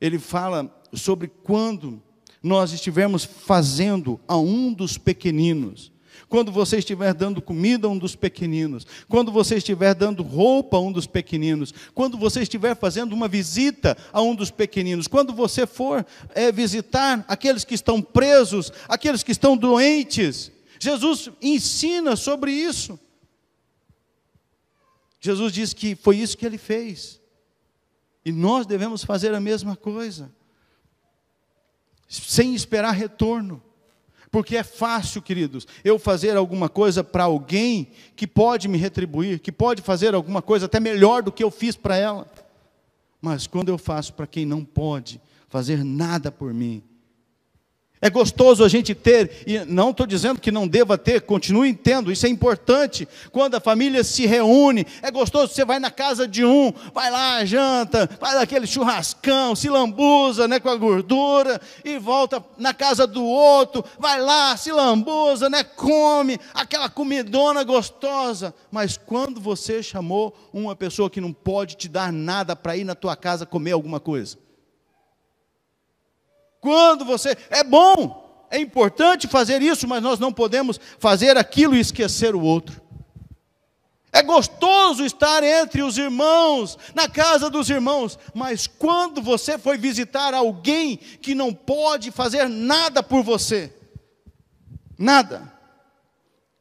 [0.00, 2.02] ele fala sobre quando
[2.42, 5.91] nós estivermos fazendo a um dos pequeninos,
[6.28, 10.80] quando você estiver dando comida a um dos pequeninos, quando você estiver dando roupa a
[10.80, 15.66] um dos pequeninos, quando você estiver fazendo uma visita a um dos pequeninos, quando você
[15.66, 20.50] for é, visitar aqueles que estão presos, aqueles que estão doentes.
[20.78, 22.98] Jesus ensina sobre isso.
[25.20, 27.20] Jesus diz que foi isso que ele fez.
[28.24, 30.32] E nós devemos fazer a mesma coisa,
[32.08, 33.62] sem esperar retorno.
[34.32, 39.52] Porque é fácil, queridos, eu fazer alguma coisa para alguém que pode me retribuir, que
[39.52, 42.26] pode fazer alguma coisa até melhor do que eu fiz para ela.
[43.20, 46.82] Mas quando eu faço para quem não pode fazer nada por mim,
[48.02, 52.10] é gostoso a gente ter, e não estou dizendo que não deva ter, continue tendo,
[52.10, 53.06] isso é importante.
[53.30, 57.44] Quando a família se reúne, é gostoso, você vai na casa de um, vai lá,
[57.44, 63.24] janta, faz aquele churrascão, se lambuza né, com a gordura, e volta na casa do
[63.24, 68.52] outro, vai lá, se lambuza, né, come aquela comidona gostosa.
[68.68, 72.96] Mas quando você chamou uma pessoa que não pode te dar nada para ir na
[72.96, 74.36] tua casa comer alguma coisa,
[76.62, 77.36] quando você.
[77.50, 82.40] É bom, é importante fazer isso, mas nós não podemos fazer aquilo e esquecer o
[82.40, 82.80] outro.
[84.12, 90.34] É gostoso estar entre os irmãos, na casa dos irmãos, mas quando você foi visitar
[90.34, 93.74] alguém que não pode fazer nada por você,
[94.96, 95.52] nada,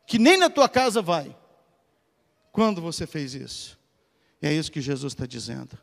[0.07, 1.35] que nem na tua casa vai,
[2.51, 3.77] quando você fez isso?
[4.41, 5.77] E é isso que Jesus está dizendo.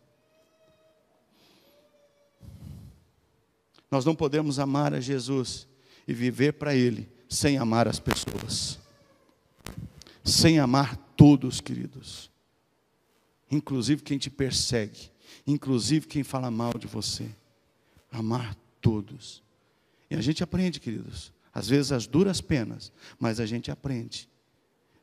[3.91, 5.67] Nós não podemos amar a Jesus
[6.07, 8.79] e viver para Ele sem amar as pessoas,
[10.25, 12.31] sem amar todos, queridos,
[13.51, 15.11] inclusive quem te persegue,
[15.47, 17.29] inclusive quem fala mal de você.
[18.11, 19.43] Amar todos.
[20.11, 24.29] E a gente aprende, queridos, às vezes as duras penas, mas a gente aprende.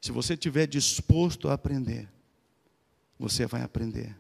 [0.02, 2.10] Se você estiver disposto a aprender,
[3.20, 4.16] você vai aprender.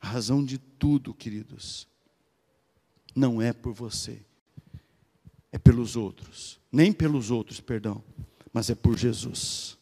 [0.00, 1.88] A razão de tudo, queridos,
[3.18, 4.20] não é por você,
[5.50, 8.02] é pelos outros, nem pelos outros, perdão,
[8.52, 9.76] mas é por Jesus.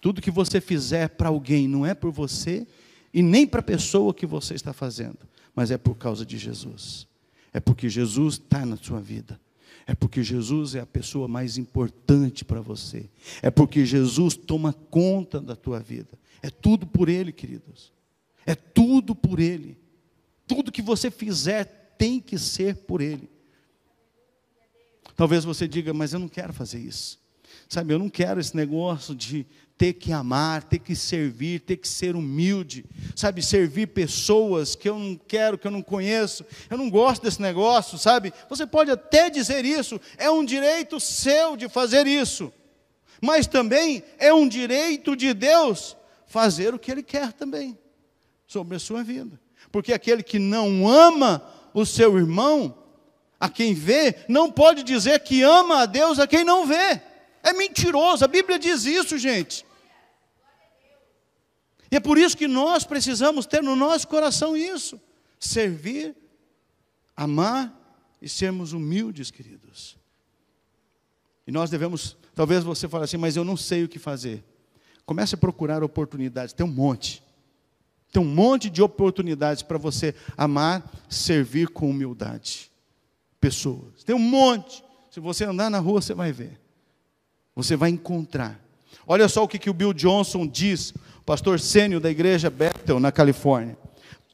[0.00, 2.66] Tudo que você fizer para alguém não é por você
[3.12, 5.18] e nem para a pessoa que você está fazendo,
[5.54, 7.08] mas é por causa de Jesus.
[7.52, 9.40] É porque Jesus está na sua vida.
[9.86, 13.08] É porque Jesus é a pessoa mais importante para você.
[13.42, 16.18] É porque Jesus toma conta da tua vida.
[16.42, 17.92] É tudo por Ele, queridos.
[18.46, 19.78] É tudo por Ele.
[20.46, 23.28] Tudo que você fizer tem que ser por Ele.
[25.16, 27.22] Talvez você diga, mas eu não quero fazer isso.
[27.68, 31.88] Sabe, eu não quero esse negócio de ter que amar, ter que servir, ter que
[31.88, 32.84] ser humilde,
[33.16, 37.42] sabe, servir pessoas que eu não quero, que eu não conheço, eu não gosto desse
[37.42, 38.32] negócio, sabe?
[38.48, 42.52] Você pode até dizer isso, é um direito seu de fazer isso,
[43.20, 47.76] mas também é um direito de Deus fazer o que Ele quer também
[48.46, 49.40] sobre a sua vida,
[49.72, 51.42] porque aquele que não ama
[51.74, 52.78] o seu irmão,
[53.38, 57.02] a quem vê, não pode dizer que ama a Deus a quem não vê.
[57.42, 59.66] É mentiroso, a Bíblia diz isso, gente.
[61.90, 65.00] E é por isso que nós precisamos ter no nosso coração isso:
[65.38, 66.16] servir,
[67.16, 67.72] amar
[68.22, 69.98] e sermos humildes, queridos.
[71.46, 74.42] E nós devemos, talvez você fale assim, mas eu não sei o que fazer.
[75.04, 77.22] Comece a procurar oportunidades, tem um monte.
[78.14, 82.70] Tem um monte de oportunidades para você amar, servir com humildade.
[83.40, 84.04] Pessoas.
[84.06, 84.84] Tem um monte.
[85.10, 86.60] Se você andar na rua, você vai ver.
[87.56, 88.64] Você vai encontrar.
[89.04, 90.94] Olha só o que, que o Bill Johnson diz,
[91.26, 93.76] pastor sênior da igreja Bethel, na Califórnia.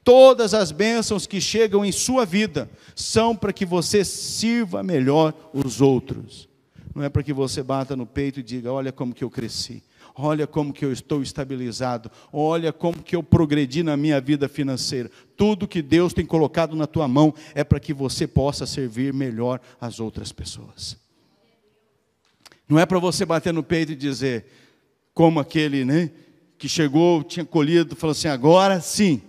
[0.05, 5.81] Todas as bênçãos que chegam em sua vida são para que você sirva melhor os
[5.81, 6.51] outros.
[6.95, 9.83] Não é para que você bata no peito e diga: Olha como que eu cresci.
[10.23, 12.11] Olha como que eu estou estabilizado.
[12.33, 15.11] Olha como que eu progredi na minha vida financeira.
[15.37, 19.61] Tudo que Deus tem colocado na tua mão é para que você possa servir melhor
[19.81, 20.99] as outras pessoas.
[22.69, 24.47] Não é para você bater no peito e dizer,
[25.13, 26.11] como aquele, né,
[26.57, 29.23] que chegou, tinha colhido, falou assim: agora sim,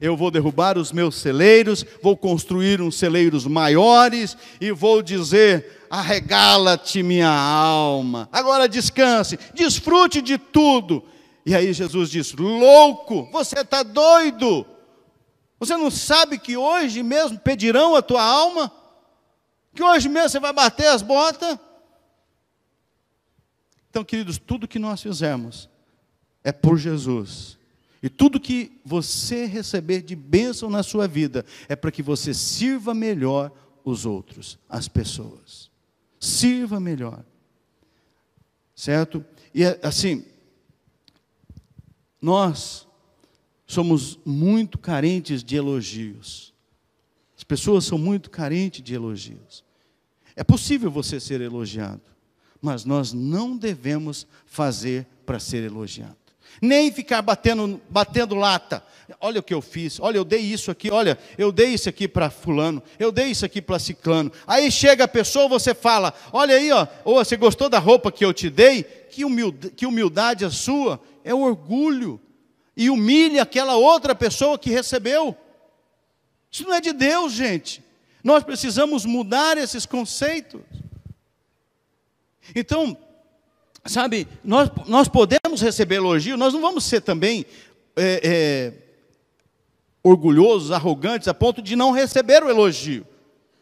[0.00, 7.02] Eu vou derrubar os meus celeiros, vou construir uns celeiros maiores e vou dizer: arregala-te,
[7.02, 8.28] minha alma.
[8.30, 11.02] Agora descanse, desfrute de tudo.
[11.44, 14.64] E aí Jesus diz: louco, você está doido.
[15.58, 18.72] Você não sabe que hoje mesmo pedirão a tua alma?
[19.74, 21.58] Que hoje mesmo você vai bater as botas?
[23.90, 25.68] Então, queridos, tudo que nós fizermos
[26.44, 27.57] é por Jesus.
[28.02, 32.94] E tudo que você receber de bênção na sua vida é para que você sirva
[32.94, 33.52] melhor
[33.84, 35.70] os outros, as pessoas.
[36.20, 37.24] Sirva melhor.
[38.74, 39.24] Certo?
[39.52, 40.24] E assim,
[42.20, 42.86] nós
[43.66, 46.54] somos muito carentes de elogios.
[47.36, 49.64] As pessoas são muito carentes de elogios.
[50.36, 52.02] É possível você ser elogiado,
[52.60, 56.16] mas nós não devemos fazer para ser elogiado.
[56.60, 58.82] Nem ficar batendo, batendo lata.
[59.20, 62.06] Olha o que eu fiz, olha, eu dei isso aqui, olha, eu dei isso aqui
[62.06, 64.30] para fulano, eu dei isso aqui para ciclano.
[64.46, 68.24] Aí chega a pessoa, você fala, olha aí, ó, oh, você gostou da roupa que
[68.24, 68.82] eu te dei?
[68.82, 72.20] Que humildade, que humildade a sua, é orgulho.
[72.76, 75.36] E humilha aquela outra pessoa que recebeu.
[76.50, 77.82] Isso não é de Deus, gente.
[78.22, 80.60] Nós precisamos mudar esses conceitos.
[82.54, 82.96] Então,
[83.88, 87.44] sabe, nós, nós podemos receber elogio, nós não vamos ser também
[87.96, 88.72] é, é,
[90.02, 93.06] orgulhosos, arrogantes, a ponto de não receber o elogio.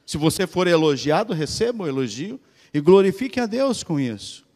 [0.05, 2.41] Se você for elogiado, receba o elogio
[2.73, 4.47] e glorifique a Deus com isso.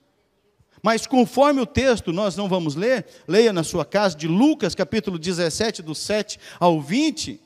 [0.83, 5.19] Mas conforme o texto, nós não vamos ler, leia na sua casa, de Lucas capítulo
[5.19, 7.41] 17, do 7 ao 20.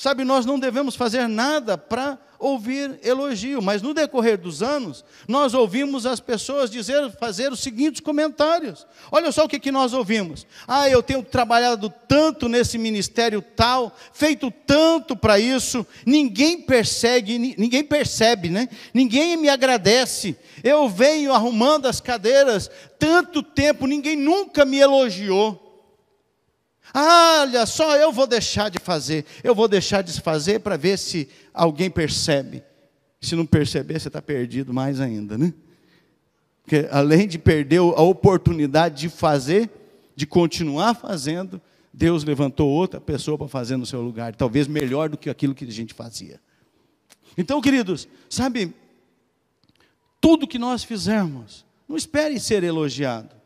[0.00, 5.54] Sabe, nós não devemos fazer nada para ouvir elogio, mas no decorrer dos anos, nós
[5.54, 8.86] ouvimos as pessoas dizer, fazer os seguintes comentários.
[9.10, 10.46] Olha só o que, que nós ouvimos.
[10.68, 17.82] Ah, eu tenho trabalhado tanto nesse ministério tal, feito tanto para isso, ninguém persegue, ninguém
[17.82, 18.68] percebe, né?
[18.94, 20.36] Ninguém me agradece.
[20.62, 25.67] Eu venho arrumando as cadeiras tanto tempo, ninguém nunca me elogiou.
[26.92, 30.98] Ah, olha só, eu vou deixar de fazer, eu vou deixar de fazer para ver
[30.98, 32.62] se alguém percebe.
[33.20, 35.52] Se não perceber, você está perdido mais ainda, né?
[36.62, 39.70] Porque além de perder a oportunidade de fazer,
[40.14, 41.60] de continuar fazendo,
[41.92, 45.64] Deus levantou outra pessoa para fazer no seu lugar, talvez melhor do que aquilo que
[45.64, 46.40] a gente fazia.
[47.36, 48.74] Então, queridos, sabe,
[50.20, 53.37] tudo que nós fizermos, não espere ser elogiado.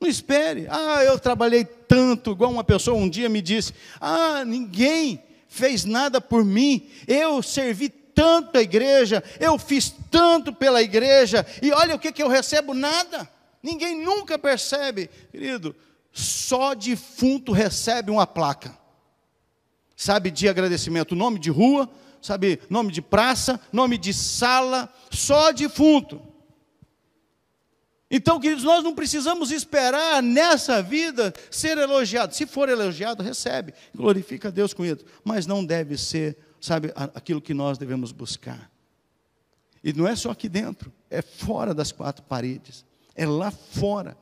[0.00, 0.66] Não espere.
[0.70, 6.20] Ah, eu trabalhei tanto, igual uma pessoa um dia me disse: Ah, ninguém fez nada
[6.20, 6.88] por mim.
[7.06, 12.22] Eu servi tanto a igreja, eu fiz tanto pela igreja, e olha o que, que
[12.22, 13.28] eu recebo: nada.
[13.62, 15.74] Ninguém nunca percebe, querido.
[16.12, 18.76] Só defunto recebe uma placa.
[19.96, 26.20] Sabe, de agradecimento, nome de rua, sabe, nome de praça, nome de sala, só defunto.
[28.10, 32.34] Então, queridos, nós não precisamos esperar nessa vida ser elogiado.
[32.34, 35.04] Se for elogiado, recebe, glorifica a Deus com isso.
[35.24, 38.70] Mas não deve ser, sabe, aquilo que nós devemos buscar.
[39.82, 44.16] E não é só aqui dentro, é fora das quatro paredes, é lá fora.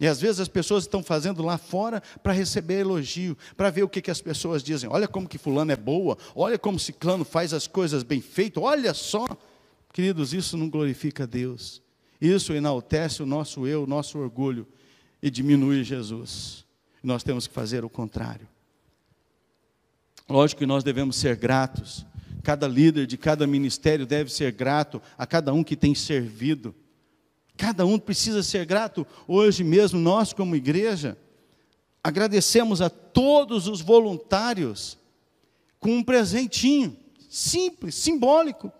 [0.00, 3.88] E às vezes as pessoas estão fazendo lá fora para receber elogio, para ver o
[3.88, 4.90] que, que as pessoas dizem.
[4.90, 8.92] Olha como que fulano é boa, olha como ciclano faz as coisas bem feitas, olha
[8.94, 9.26] só.
[9.92, 11.82] Queridos, isso não glorifica a Deus.
[12.22, 14.64] Isso enaltece o nosso eu, o nosso orgulho
[15.20, 16.64] e diminui Jesus.
[17.02, 18.46] Nós temos que fazer o contrário.
[20.28, 22.06] Lógico que nós devemos ser gratos.
[22.44, 26.72] Cada líder de cada ministério deve ser grato a cada um que tem servido.
[27.56, 29.04] Cada um precisa ser grato.
[29.26, 31.18] Hoje mesmo, nós, como igreja,
[32.04, 34.96] agradecemos a todos os voluntários
[35.80, 36.96] com um presentinho
[37.28, 38.72] simples, simbólico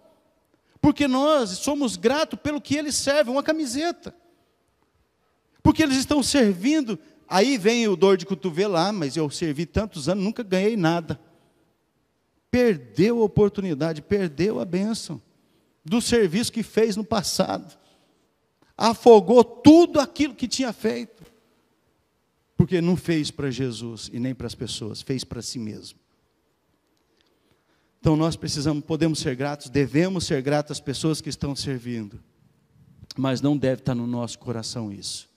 [0.83, 4.13] porque nós somos gratos pelo que eles servem, uma camiseta.
[5.63, 6.99] Porque eles estão servindo.
[7.29, 11.21] Aí vem o dor de cotovelo, ah, mas eu servi tantos anos, nunca ganhei nada.
[12.51, 15.23] Perdeu a oportunidade, perdeu a bênção
[15.85, 17.79] do serviço que fez no passado.
[18.77, 21.23] Afogou tudo aquilo que tinha feito.
[22.57, 26.02] Porque não fez para Jesus e nem para as pessoas, fez para si mesmo.
[28.03, 32.21] Então nós precisamos, podemos ser gratos, devemos ser gratos às pessoas que estão servindo.
[33.17, 35.29] Mas não deve estar no nosso coração isso.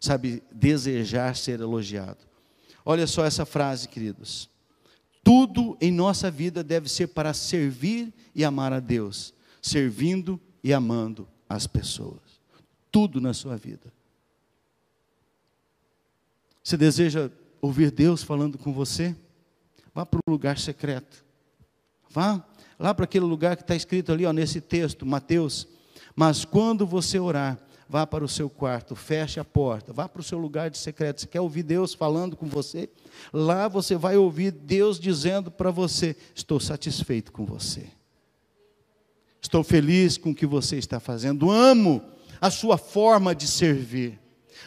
[0.00, 2.24] Sabe, desejar ser elogiado.
[2.82, 4.48] Olha só essa frase, queridos.
[5.22, 11.28] Tudo em nossa vida deve ser para servir e amar a Deus, servindo e amando
[11.46, 12.22] as pessoas.
[12.90, 13.92] Tudo na sua vida.
[16.64, 17.30] Você deseja
[17.60, 19.14] ouvir Deus falando com você?
[19.94, 21.27] Vá para o lugar secreto.
[22.10, 22.44] Vá
[22.78, 25.66] lá para aquele lugar que está escrito ali, ó, nesse texto, Mateus.
[26.14, 30.24] Mas quando você orar, vá para o seu quarto, feche a porta, vá para o
[30.24, 31.20] seu lugar de secreto.
[31.20, 32.88] Você quer ouvir Deus falando com você?
[33.32, 37.86] Lá você vai ouvir Deus dizendo para você: Estou satisfeito com você.
[39.40, 41.50] Estou feliz com o que você está fazendo.
[41.50, 42.02] Amo
[42.40, 44.18] a sua forma de servir.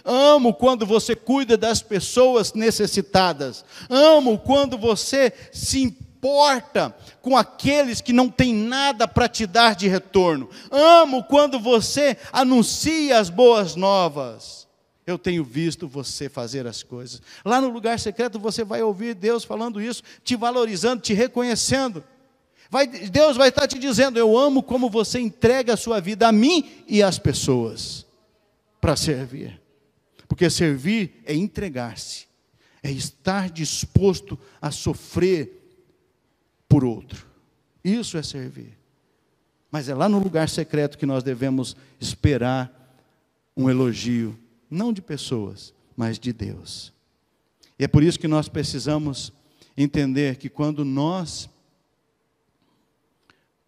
[0.04, 3.64] Amo quando você cuida das pessoas necessitadas.
[3.90, 9.88] Amo quando você se importa com aqueles que não têm nada para te dar de
[9.88, 10.48] retorno.
[10.70, 14.68] Amo quando você anuncia as boas novas.
[15.06, 17.24] Eu tenho visto você fazer as coisas.
[17.44, 22.04] Lá no lugar secreto você vai ouvir Deus falando isso, te valorizando, te reconhecendo.
[22.70, 26.32] Vai, Deus vai estar te dizendo: Eu amo como você entrega a sua vida a
[26.32, 28.06] mim e às pessoas
[28.80, 29.60] para servir.
[30.28, 32.28] Porque servir é entregar-se,
[32.84, 35.61] é estar disposto a sofrer
[36.72, 37.28] por outro.
[37.84, 38.78] Isso é servir.
[39.70, 42.96] Mas é lá no lugar secreto que nós devemos esperar
[43.58, 46.94] um elogio, não de pessoas, mas de Deus.
[47.78, 49.34] E é por isso que nós precisamos
[49.76, 51.50] entender que quando nós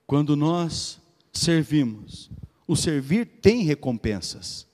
[0.07, 0.97] quando nós
[1.33, 2.29] servimos,
[2.65, 4.65] o servir tem recompensas.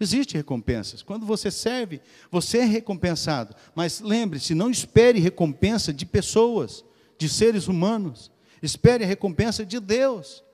[0.00, 1.02] Existem recompensas.
[1.02, 3.54] Quando você serve, você é recompensado.
[3.74, 6.84] Mas lembre-se, não espere recompensa de pessoas,
[7.24, 8.30] de seres humanos.
[8.62, 10.44] Espere a recompensa de Deus.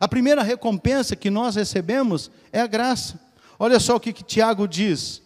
[0.00, 3.20] A primeira recompensa que nós recebemos é a graça.
[3.58, 5.22] Olha só o que, que Tiago diz.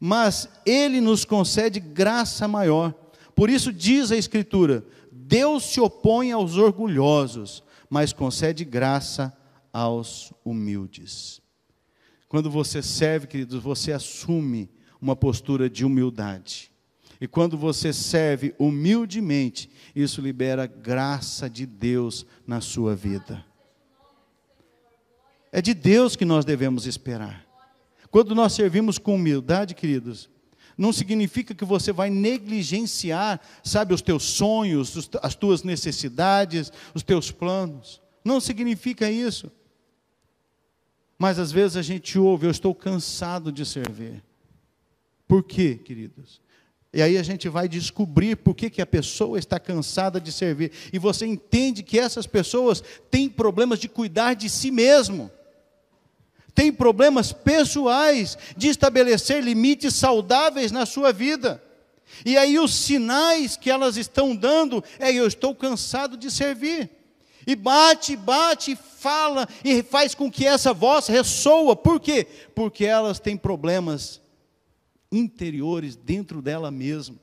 [0.00, 2.94] Mas ele nos concede graça maior.
[3.36, 9.36] Por isso diz a Escritura: Deus se opõe aos orgulhosos, mas concede graça
[9.70, 11.42] aos humildes.
[12.26, 16.71] Quando você serve, queridos, você assume uma postura de humildade.
[17.22, 23.46] E quando você serve humildemente, isso libera graça de Deus na sua vida.
[25.52, 27.46] É de Deus que nós devemos esperar.
[28.10, 30.28] Quando nós servimos com humildade, queridos,
[30.76, 37.30] não significa que você vai negligenciar, sabe, os teus sonhos, as tuas necessidades, os teus
[37.30, 38.02] planos.
[38.24, 39.48] Não significa isso.
[41.16, 44.24] Mas às vezes a gente ouve, eu estou cansado de servir.
[45.28, 46.41] Por quê, queridos?
[46.94, 50.70] E aí a gente vai descobrir por que, que a pessoa está cansada de servir.
[50.92, 55.30] E você entende que essas pessoas têm problemas de cuidar de si mesmo.
[56.54, 61.62] Têm problemas pessoais de estabelecer limites saudáveis na sua vida.
[62.26, 66.90] E aí os sinais que elas estão dando é eu estou cansado de servir.
[67.46, 71.74] E bate, bate, fala e faz com que essa voz ressoa.
[71.74, 72.26] Por quê?
[72.54, 74.21] Porque elas têm problemas
[75.12, 77.16] interiores dentro dela mesma.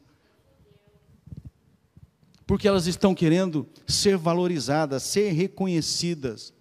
[2.45, 6.53] Porque elas estão querendo ser valorizadas, ser reconhecidas.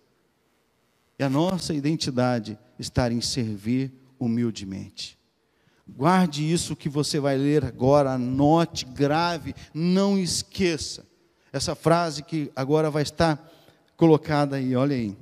[1.19, 5.19] E a nossa identidade está em servir humildemente.
[5.89, 11.07] Guarde isso que você vai ler agora, anote, grave, não esqueça.
[11.51, 13.51] Essa frase que agora vai estar
[13.97, 15.17] colocada aí, olha aí.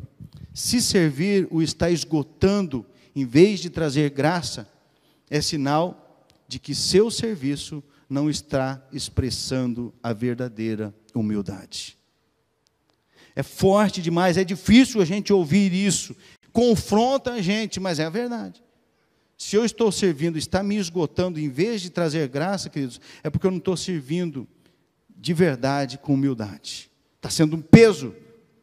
[0.53, 2.85] Se servir o está esgotando,
[3.15, 4.69] em vez de trazer graça,
[5.31, 11.99] é sinal de que seu serviço não está expressando a verdadeira humildade.
[13.35, 16.17] É forte demais, é difícil a gente ouvir isso,
[16.53, 18.63] confronta a gente, mas é a verdade.
[19.37, 23.47] Se eu estou servindo, está me esgotando, em vez de trazer graça, queridos, é porque
[23.47, 24.49] eu não estou servindo
[25.15, 26.91] de verdade com humildade.
[27.17, 28.15] Está sendo um peso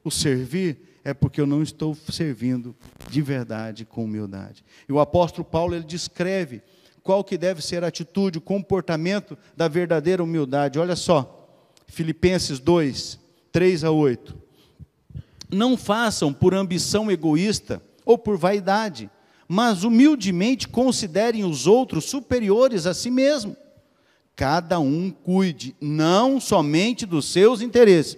[0.03, 2.75] o servir, é porque eu não estou servindo
[3.09, 4.63] de verdade com humildade.
[4.87, 6.61] E o apóstolo Paulo ele descreve
[7.01, 10.79] qual que deve ser a atitude, o comportamento da verdadeira humildade.
[10.79, 11.49] Olha só,
[11.87, 13.19] Filipenses 2,
[13.51, 14.35] 3 a 8.
[15.51, 19.09] Não façam por ambição egoísta ou por vaidade,
[19.47, 23.57] mas humildemente considerem os outros superiores a si mesmo
[24.35, 28.17] cada um cuide não somente dos seus interesses,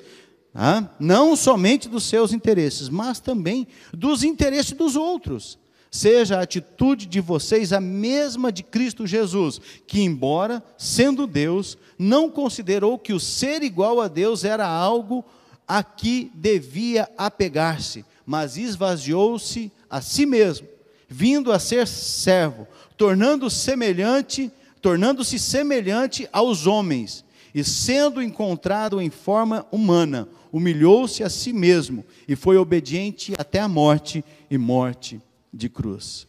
[0.56, 0.90] tá?
[1.00, 5.60] não somente dos seus interesses, mas também dos interesses dos outros.
[5.92, 12.30] Seja a atitude de vocês a mesma de Cristo Jesus, que, embora sendo Deus, não
[12.30, 15.24] considerou que o ser igual a Deus era algo
[15.68, 20.68] a que devia apegar-se, mas esvaziou-se a si mesmo,
[21.08, 24.52] vindo a ser servo, tornando semelhante
[24.86, 27.25] tornando-se semelhante aos homens,
[27.56, 33.68] e sendo encontrado em forma humana, humilhou-se a si mesmo e foi obediente até a
[33.70, 35.22] morte e morte
[35.54, 36.28] de cruz.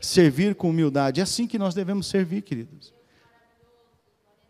[0.00, 2.94] Servir com humildade, é assim que nós devemos servir, queridos.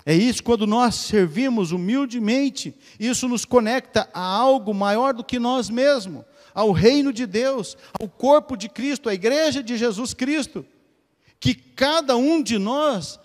[0.05, 5.71] É isso, quando nós servimos humildemente, isso nos conecta a algo maior do que nós
[5.71, 10.65] mesmos, ao reino de Deus, ao corpo de Cristo, à igreja de Jesus Cristo,
[11.41, 13.19] que cada um de nós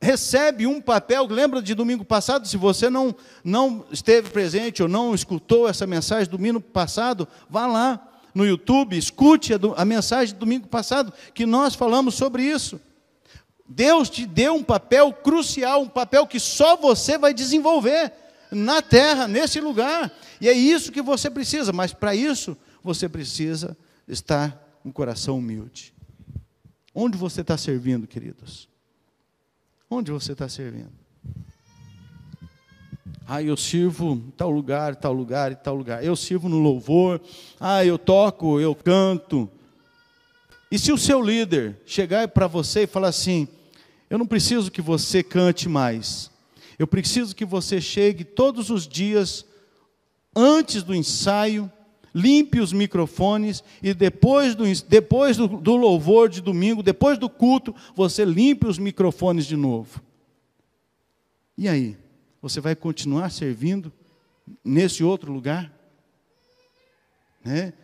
[0.00, 1.26] recebe um papel.
[1.26, 2.46] Lembra de domingo passado?
[2.46, 8.08] Se você não, não esteve presente ou não escutou essa mensagem domingo passado, vá lá
[8.34, 12.80] no YouTube, escute a, a mensagem de domingo passado, que nós falamos sobre isso.
[13.68, 18.12] Deus te deu um papel crucial, um papel que só você vai desenvolver
[18.50, 20.12] na terra, nesse lugar.
[20.40, 23.76] E é isso que você precisa, mas para isso você precisa
[24.06, 25.92] estar com um coração humilde.
[26.94, 28.68] Onde você está servindo, queridos?
[29.88, 30.90] Onde você está servindo?
[33.28, 36.04] Ah, eu sirvo em tal lugar, tal lugar e tal lugar.
[36.04, 37.20] Eu sirvo no louvor.
[37.58, 39.50] Ah, eu toco, eu canto.
[40.70, 43.48] E se o seu líder chegar para você e falar assim:
[44.08, 46.30] Eu não preciso que você cante mais.
[46.78, 49.44] Eu preciso que você chegue todos os dias,
[50.34, 51.70] antes do ensaio,
[52.16, 57.74] limpe os microfones e depois, do, depois do, do louvor de domingo, depois do culto,
[57.94, 60.00] você limpe os microfones de novo.
[61.58, 61.94] E aí?
[62.40, 63.92] Você vai continuar servindo
[64.64, 65.70] nesse outro lugar?
[67.44, 67.74] Né?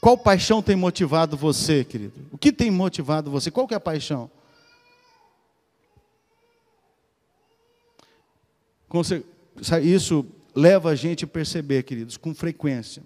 [0.00, 2.26] Qual paixão tem motivado você, querido?
[2.32, 3.52] O que tem motivado você?
[3.52, 4.28] Qual que é a paixão?
[9.82, 13.02] Isso leva a gente a perceber, queridos, com frequência,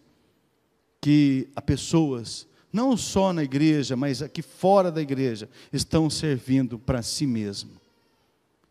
[1.01, 7.03] que há pessoas, não só na igreja, mas aqui fora da igreja, estão servindo para
[7.03, 7.71] si mesmo.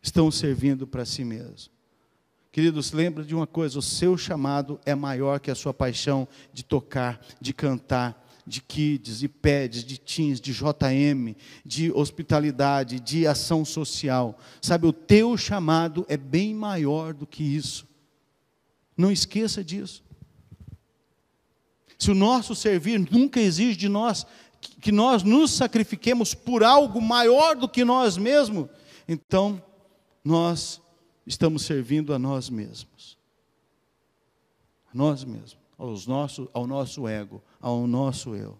[0.00, 1.72] Estão servindo para si mesmo.
[2.52, 6.64] Queridos, lembre de uma coisa: o seu chamado é maior que a sua paixão de
[6.64, 13.64] tocar, de cantar, de kids, de pads, de teens, de JM, de hospitalidade, de ação
[13.64, 14.38] social.
[14.62, 17.87] Sabe, o teu chamado é bem maior do que isso.
[18.98, 20.02] Não esqueça disso.
[21.96, 24.26] Se o nosso servir nunca exige de nós
[24.80, 28.68] que nós nos sacrifiquemos por algo maior do que nós mesmos,
[29.06, 29.62] então
[30.24, 30.80] nós
[31.24, 33.16] estamos servindo a nós mesmos.
[34.92, 38.58] A nós mesmos, aos nosso, ao nosso ego, ao nosso eu.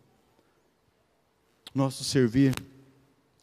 [1.75, 2.55] Nosso servir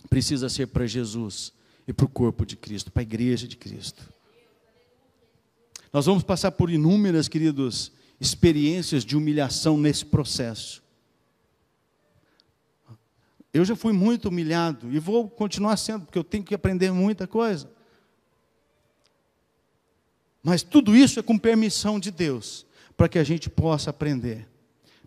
[0.10, 1.52] precisa ser para Jesus
[1.86, 4.15] e para o corpo de Cristo, para a igreja de Cristo.
[5.96, 7.90] Nós vamos passar por inúmeras, queridos,
[8.20, 10.84] experiências de humilhação nesse processo.
[13.54, 17.26] Eu já fui muito humilhado e vou continuar sendo, porque eu tenho que aprender muita
[17.26, 17.72] coisa.
[20.44, 22.66] Mas tudo isso é com permissão de Deus,
[22.98, 24.46] para que a gente possa aprender.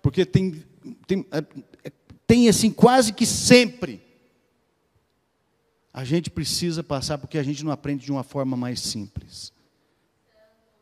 [0.00, 0.64] Porque tem,
[1.06, 1.44] tem, é,
[1.84, 1.92] é,
[2.26, 4.00] tem assim, quase que sempre,
[5.92, 9.52] a gente precisa passar, porque a gente não aprende de uma forma mais simples.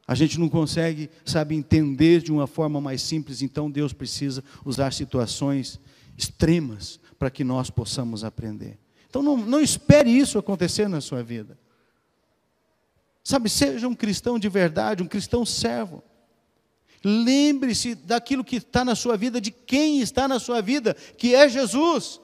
[0.06, 4.92] A gente não consegue, sabe, entender de uma forma mais simples, então Deus precisa usar
[4.92, 5.80] situações
[6.16, 8.78] extremas para que nós possamos aprender.
[9.08, 11.58] Então não, não espere isso acontecer na sua vida.
[13.24, 16.02] Sabe, seja um cristão de verdade, um cristão servo.
[17.02, 21.48] Lembre-se daquilo que está na sua vida, de quem está na sua vida, que é
[21.48, 22.20] Jesus.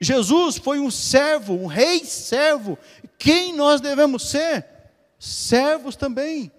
[0.00, 2.78] Jesus foi um servo, um rei servo.
[3.18, 4.77] Quem nós devemos ser?
[5.18, 6.52] Servos também,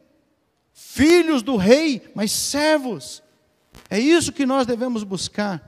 [0.74, 3.24] filhos do rei, mas servos.
[3.89, 5.66] É isso que nós devemos buscar.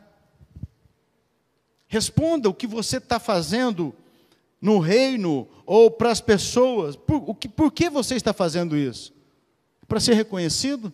[1.87, 3.93] Responda o que você está fazendo
[4.61, 6.95] no reino ou para as pessoas.
[6.95, 9.13] Por, o que, por que você está fazendo isso?
[9.87, 10.93] Para ser reconhecido?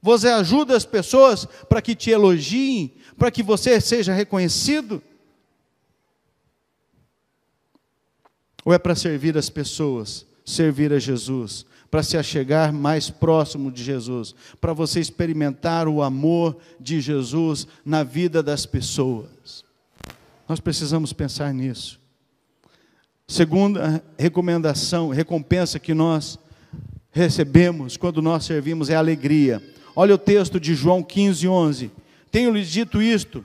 [0.00, 5.02] Você ajuda as pessoas para que te elogiem, para que você seja reconhecido?
[8.64, 13.84] Ou é para servir as pessoas servir a Jesus, para se achegar mais próximo de
[13.84, 19.64] Jesus, para você experimentar o amor de Jesus na vida das pessoas.
[20.48, 22.00] Nós precisamos pensar nisso.
[23.26, 26.38] Segunda recomendação, recompensa que nós
[27.10, 29.62] recebemos quando nós servimos é alegria.
[29.94, 31.90] Olha o texto de João 15, 11.
[32.30, 33.44] Tenho-lhes dito isto,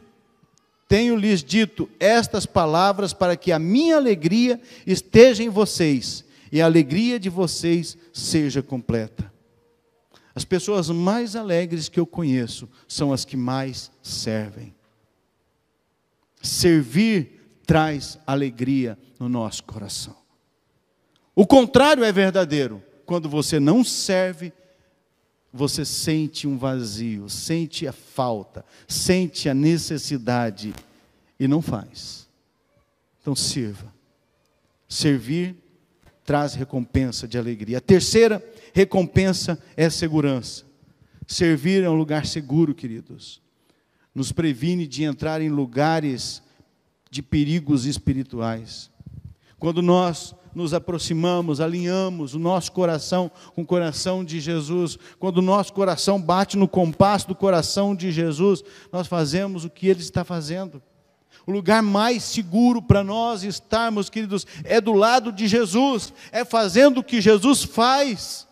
[0.88, 6.24] tenho-lhes dito estas palavras para que a minha alegria esteja em vocês
[6.54, 9.34] e a alegria de vocês seja completa.
[10.36, 14.76] As pessoas mais alegres que eu conheço são as que mais servem.
[16.44, 20.16] Servir traz alegria no nosso coração.
[21.34, 22.84] O contrário é verdadeiro.
[23.04, 24.54] Quando você não serve,
[25.52, 30.72] você sente um vazio, sente a falta, sente a necessidade
[31.40, 32.30] e não faz.
[33.20, 33.92] Então sirva.
[34.88, 35.63] Servir
[36.24, 37.78] traz recompensa de alegria.
[37.78, 38.44] A terceira
[38.74, 40.66] recompensa é segurança.
[41.28, 43.42] Servir é um lugar seguro, queridos.
[44.14, 46.42] Nos previne de entrar em lugares
[47.10, 48.92] de perigos espirituais.
[49.60, 55.42] Quando nós nos aproximamos, alinhamos o nosso coração com o coração de Jesus, quando o
[55.42, 60.24] nosso coração bate no compasso do coração de Jesus, nós fazemos o que ele está
[60.24, 60.82] fazendo.
[61.46, 67.00] O lugar mais seguro para nós estarmos, queridos, é do lado de Jesus, é fazendo
[67.00, 68.48] o que Jesus faz.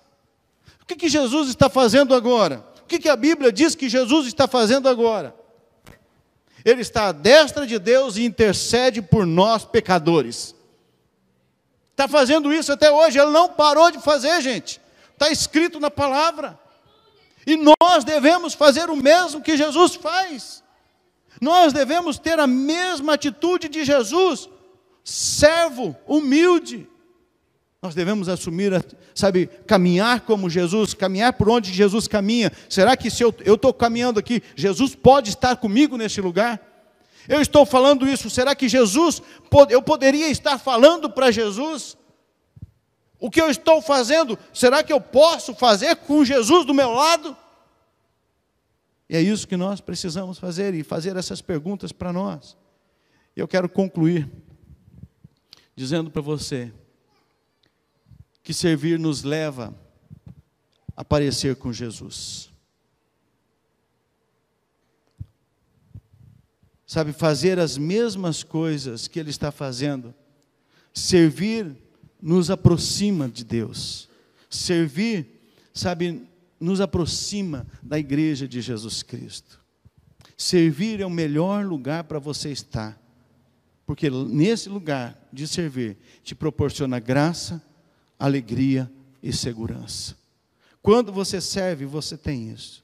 [0.81, 2.65] O que, que Jesus está fazendo agora?
[2.83, 5.33] O que, que a Bíblia diz que Jesus está fazendo agora?
[6.65, 10.53] Ele está à destra de Deus e intercede por nós, pecadores.
[11.91, 14.81] Está fazendo isso até hoje, ele não parou de fazer, gente.
[15.13, 16.59] Está escrito na palavra.
[17.45, 20.63] E nós devemos fazer o mesmo que Jesus faz.
[21.41, 24.47] Nós devemos ter a mesma atitude de Jesus,
[25.03, 26.87] servo, humilde.
[27.81, 28.71] Nós devemos assumir,
[29.15, 32.51] sabe, caminhar como Jesus, caminhar por onde Jesus caminha.
[32.69, 36.61] Será que se eu estou caminhando aqui, Jesus pode estar comigo nesse lugar?
[37.27, 39.19] Eu estou falando isso, será que Jesus,
[39.69, 41.97] eu poderia estar falando para Jesus?
[43.19, 47.35] O que eu estou fazendo, será que eu posso fazer com Jesus do meu lado?
[49.11, 52.55] E é isso que nós precisamos fazer e fazer essas perguntas para nós.
[53.35, 54.31] Eu quero concluir
[55.75, 56.71] dizendo para você
[58.41, 59.77] que servir nos leva
[60.95, 62.49] a parecer com Jesus.
[66.87, 70.15] Sabe, fazer as mesmas coisas que Ele está fazendo.
[70.93, 71.75] Servir
[72.21, 74.07] nos aproxima de Deus.
[74.49, 75.41] Servir,
[75.73, 76.30] sabe,
[76.61, 79.59] nos aproxima da igreja de Jesus Cristo.
[80.37, 82.99] Servir é o melhor lugar para você estar,
[83.85, 87.61] porque nesse lugar de servir te proporciona graça,
[88.17, 88.89] alegria
[89.21, 90.15] e segurança.
[90.81, 92.83] Quando você serve, você tem isso.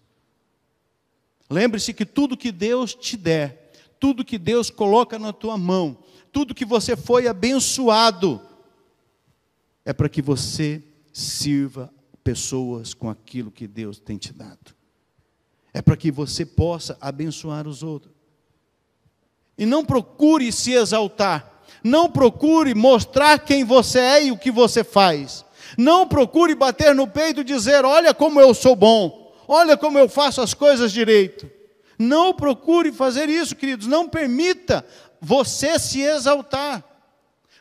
[1.49, 5.97] Lembre-se que tudo que Deus te der, tudo que Deus coloca na tua mão,
[6.32, 8.41] tudo que você foi abençoado,
[9.86, 11.91] é para que você sirva
[12.28, 14.75] pessoas com aquilo que Deus tem te dado.
[15.73, 18.13] É para que você possa abençoar os outros.
[19.57, 21.63] E não procure se exaltar.
[21.82, 25.45] Não procure mostrar quem você é e o que você faz.
[25.78, 29.34] Não procure bater no peito e dizer: Olha como eu sou bom.
[29.47, 31.49] Olha como eu faço as coisas direito.
[31.97, 33.88] Não procure fazer isso, queridos.
[33.88, 34.86] Não permita
[35.21, 36.84] você se exaltar.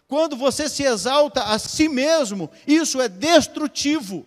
[0.09, 4.27] Quando você se exalta a si mesmo, isso é destrutivo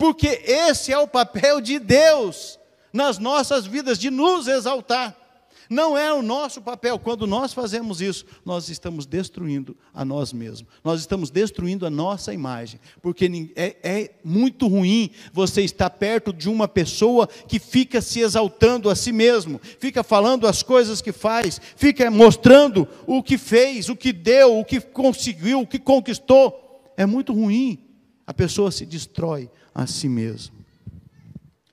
[0.00, 2.58] porque esse é o papel de Deus
[2.90, 5.14] nas nossas vidas, de nos exaltar.
[5.68, 6.98] Não é o nosso papel.
[6.98, 10.72] Quando nós fazemos isso, nós estamos destruindo a nós mesmos.
[10.82, 12.80] Nós estamos destruindo a nossa imagem.
[13.02, 18.88] Porque é, é, muito ruim você estar perto de uma pessoa que fica se exaltando
[18.88, 23.94] a si mesmo, fica falando as coisas que faz, fica mostrando o que fez, o
[23.94, 26.90] que deu, o que conseguiu, o que conquistou.
[26.96, 27.86] É muito ruim.
[28.26, 30.54] A pessoa se destrói a si mesmo.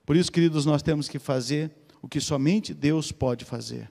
[0.04, 1.70] Por isso, queridos, nós temos que fazer
[2.00, 3.90] o que somente Deus pode fazer.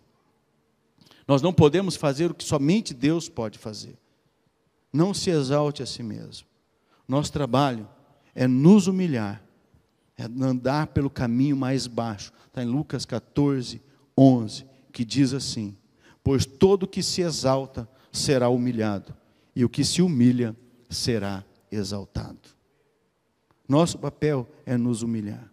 [1.27, 3.97] Nós não podemos fazer o que somente Deus pode fazer.
[4.91, 6.47] Não se exalte a si mesmo.
[7.07, 7.87] Nosso trabalho
[8.33, 9.43] é nos humilhar,
[10.17, 12.31] é andar pelo caminho mais baixo.
[12.47, 13.81] Está em Lucas 14,
[14.17, 15.77] 11, que diz assim:
[16.23, 19.15] Pois todo que se exalta será humilhado,
[19.55, 20.55] e o que se humilha
[20.89, 22.56] será exaltado.
[23.67, 25.51] Nosso papel é nos humilhar.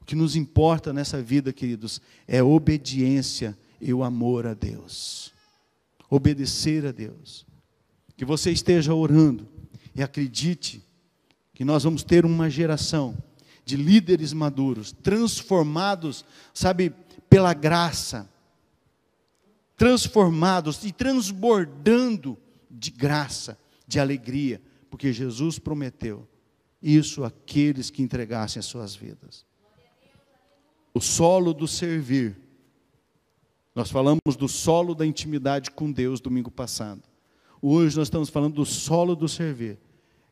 [0.00, 5.34] O que nos importa nessa vida, queridos, é obediência e o amor a Deus.
[6.08, 7.46] Obedecer a Deus.
[8.16, 9.46] Que você esteja orando
[9.94, 10.82] e acredite
[11.52, 13.16] que nós vamos ter uma geração
[13.64, 16.24] de líderes maduros, transformados,
[16.54, 16.94] sabe,
[17.28, 18.28] pela graça,
[19.76, 22.38] transformados e transbordando
[22.70, 26.26] de graça, de alegria, porque Jesus prometeu
[26.82, 29.44] isso aqueles que entregassem as suas vidas.
[30.94, 32.36] O solo do servir.
[33.74, 37.02] Nós falamos do solo da intimidade com Deus domingo passado.
[37.60, 39.78] Hoje nós estamos falando do solo do servir.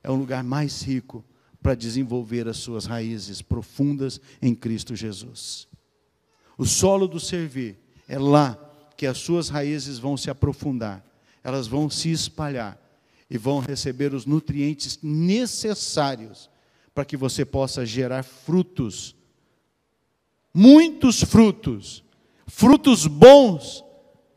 [0.03, 1.25] É um lugar mais rico
[1.63, 5.67] para desenvolver as suas raízes profundas em Cristo Jesus.
[6.57, 7.79] O solo do servir
[8.09, 8.57] é lá
[8.97, 11.05] que as suas raízes vão se aprofundar,
[11.43, 12.81] elas vão se espalhar
[13.29, 16.51] e vão receber os nutrientes necessários
[16.95, 19.15] para que você possa gerar frutos,
[20.55, 22.03] muitos frutos,
[22.47, 23.85] frutos bons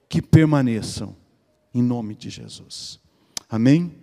[0.09, 1.15] que permaneçam,
[1.73, 2.99] em nome de Jesus.
[3.47, 3.95] Amém?